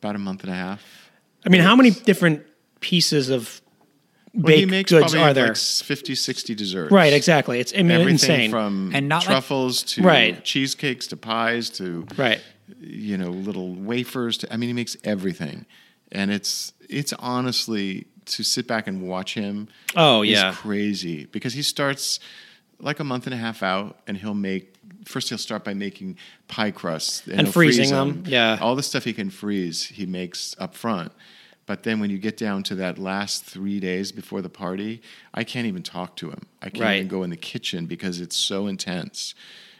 [0.00, 1.10] About a month and a half.
[1.44, 2.44] I mean, how many different
[2.80, 3.59] pieces of
[4.32, 5.48] Well, he makes goods probably are there?
[5.48, 6.92] like 50, 60 desserts.
[6.92, 7.58] right, exactly.
[7.58, 8.50] It's I mean, Everything insane.
[8.50, 10.44] from And not like- truffles to Right.
[10.44, 12.40] cheesecakes to pies to right.
[12.80, 14.38] you know little wafers.
[14.38, 15.66] To, I mean, he makes everything,
[16.12, 19.66] and it's it's honestly to sit back and watch him.
[19.96, 20.52] Oh, is yeah.
[20.54, 22.20] crazy because he starts
[22.78, 24.74] like a month and a half out, and he'll make.
[25.06, 26.16] First, he'll start by making
[26.46, 28.58] pie crusts And he'll freezing freeze them, yeah.
[28.60, 31.10] all the stuff he can freeze, he makes up front.
[31.70, 35.00] But then when you get down to that last three days before the party,
[35.32, 36.46] I can't even talk to him.
[36.60, 36.96] I can't Right.
[36.96, 39.36] even go in the kitchen because it's so intense.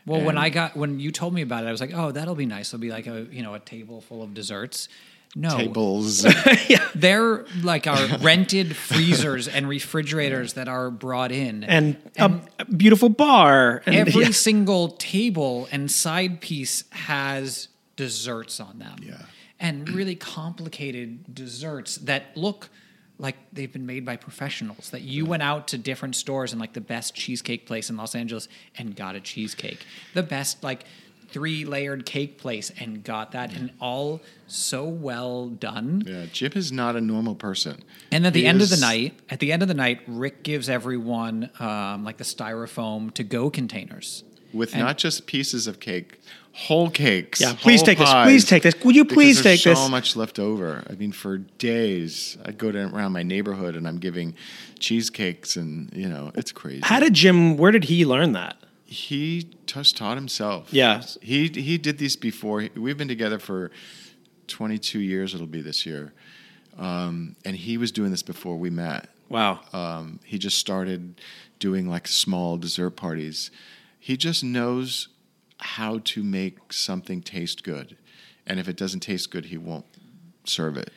[0.07, 2.37] Well, when I got when you told me about it, I was like, "Oh, that'll
[2.37, 2.69] be nice.
[2.69, 4.89] It'll be like a you know a table full of desserts."
[5.35, 6.25] No, Tables.
[6.95, 13.09] they're like our rented freezers and refrigerators that are brought in, And, a, a beautiful
[13.09, 13.83] bar.
[13.85, 14.31] And every yeah.
[14.31, 17.67] single table and side piece has
[17.97, 18.97] desserts on them.
[19.03, 19.23] Yeah.
[19.61, 22.71] And really complicated desserts that look
[23.19, 24.91] like they've been made by professionals.
[24.91, 28.15] That you went out to different stores and like the best cheesecake place in Los
[28.15, 28.49] Angeles
[28.79, 29.85] and got a cheesecake.
[30.15, 30.85] The best like
[31.29, 36.03] three layered cake place and got that and all so well done.
[36.07, 37.85] yeah, Jim is not a normal person.
[38.11, 40.43] And at the He end of the night, at the end of the night, Rick
[40.43, 44.25] gives everyone um, like the styrofoam to go containers.
[44.53, 46.19] with And- not just pieces of cake,
[46.53, 47.41] whole cakes.
[47.41, 48.13] Yeah, please take this.
[48.13, 48.75] Please take this.
[48.85, 49.79] Would you please take so this?
[49.79, 50.85] So much left over.
[50.89, 54.35] I mean, for days, I'd go down around my neighborhood and I'm giving
[54.79, 56.81] cheesecakes, and you know, it's crazy.
[56.83, 57.57] How did Jim?
[57.57, 58.57] Where did he learn that?
[58.91, 60.73] he just taught himself.
[60.73, 61.03] Yeah.
[61.23, 62.69] he he did these before.
[62.75, 63.71] We've been together for
[64.49, 65.33] 22 years.
[65.33, 66.13] It'll be this year,
[66.77, 69.09] um, and he was doing this before we met.
[69.29, 69.61] Wow.
[69.73, 71.21] Um, he just started
[71.61, 73.53] doing like small dessert parties.
[74.01, 75.09] He just knows
[75.61, 77.97] how to make something taste good,
[78.47, 79.87] and if it doesn't taste good, he won't
[80.45, 80.91] serve it.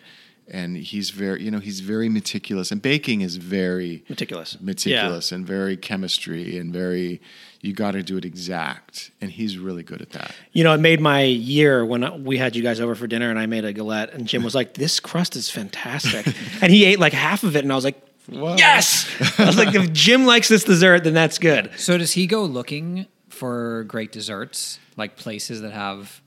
[0.46, 4.60] And he's very, you know, he's very meticulous, and baking is very Meticulous.
[4.60, 7.22] meticulous and very chemistry and very.
[7.62, 10.36] You got to do it exact, and he's really good at that.
[10.52, 13.40] You know, it made my year when we had you guys over for dinner and
[13.40, 16.28] I made a galette and Jim was like, "This crust is fantastic,"
[16.62, 19.10] and he ate like half of it and I was like, "Yes!"
[19.40, 22.44] I was like, "If Jim likes this dessert, then that's good." So does he go
[22.44, 26.22] looking for great desserts, like places that have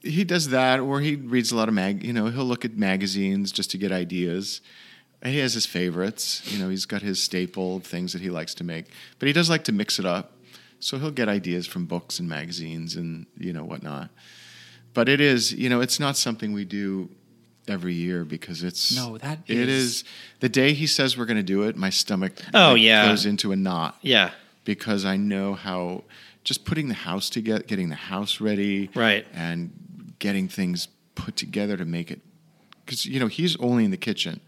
[0.00, 2.04] he does that, or he reads a lot of mag.
[2.04, 4.60] You know, he'll look at magazines just to get ideas.
[5.24, 6.42] He has his favorites.
[6.52, 8.86] You know, he's got his staple things that he likes to make,
[9.18, 10.32] but he does like to mix it up.
[10.78, 14.10] So he'll get ideas from books and magazines and you know whatnot.
[14.94, 17.10] But it is, you know, it's not something we do
[17.66, 20.04] every year because it's No, that it is- is
[20.40, 21.76] the day he says we're going to do it.
[21.76, 23.08] My stomach Oh, like, yeah.
[23.08, 24.30] goes into a knot Yeah.
[24.68, 26.04] Because I know how
[26.44, 29.26] just putting the house together, getting the house ready, Right.
[29.32, 32.20] and getting things put together to make it.
[32.84, 34.40] Because you know he's only in the kitchen,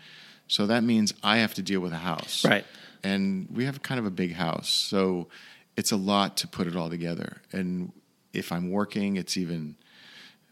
[0.47, 2.67] so that means I have to deal with a house, Right.
[3.03, 5.29] And we have kind of a big house, so
[5.75, 7.41] it's a lot to put it all together.
[7.51, 7.91] And
[8.35, 9.77] if I'm working, it's even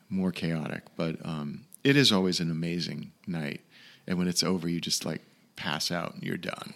[0.09, 0.85] more chaotic.
[0.97, 3.61] But um, it is always an amazing night,
[4.07, 5.21] and when it's over, you just like
[5.57, 6.73] pass out and you're done.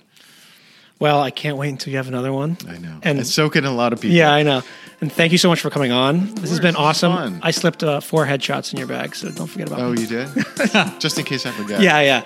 [0.99, 2.57] Well, I can't wait until you have another one.
[2.69, 4.17] I know, And and so can a lot of people.
[4.17, 4.63] yeah, I know.
[5.01, 6.33] And thank you so much for coming on.
[6.37, 7.13] This has been awesome.
[7.13, 7.41] fun.
[7.43, 10.03] I slipped uh, four headshots in your bag, so don't forget about Oh, me.
[10.03, 10.29] you did?
[11.01, 11.81] Just in case I forget.
[11.81, 12.21] Yeah, yeah.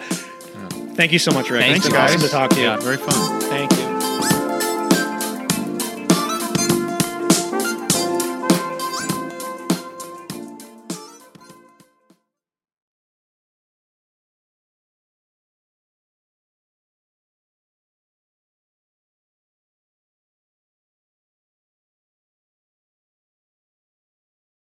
[0.94, 1.62] Thank you so much, Rick.
[1.62, 2.10] Thanks, it's been guys.
[2.14, 2.64] awesome to talk to you.
[2.64, 2.76] Yeah.
[2.78, 3.40] Very fun.
[3.42, 3.95] Thank you.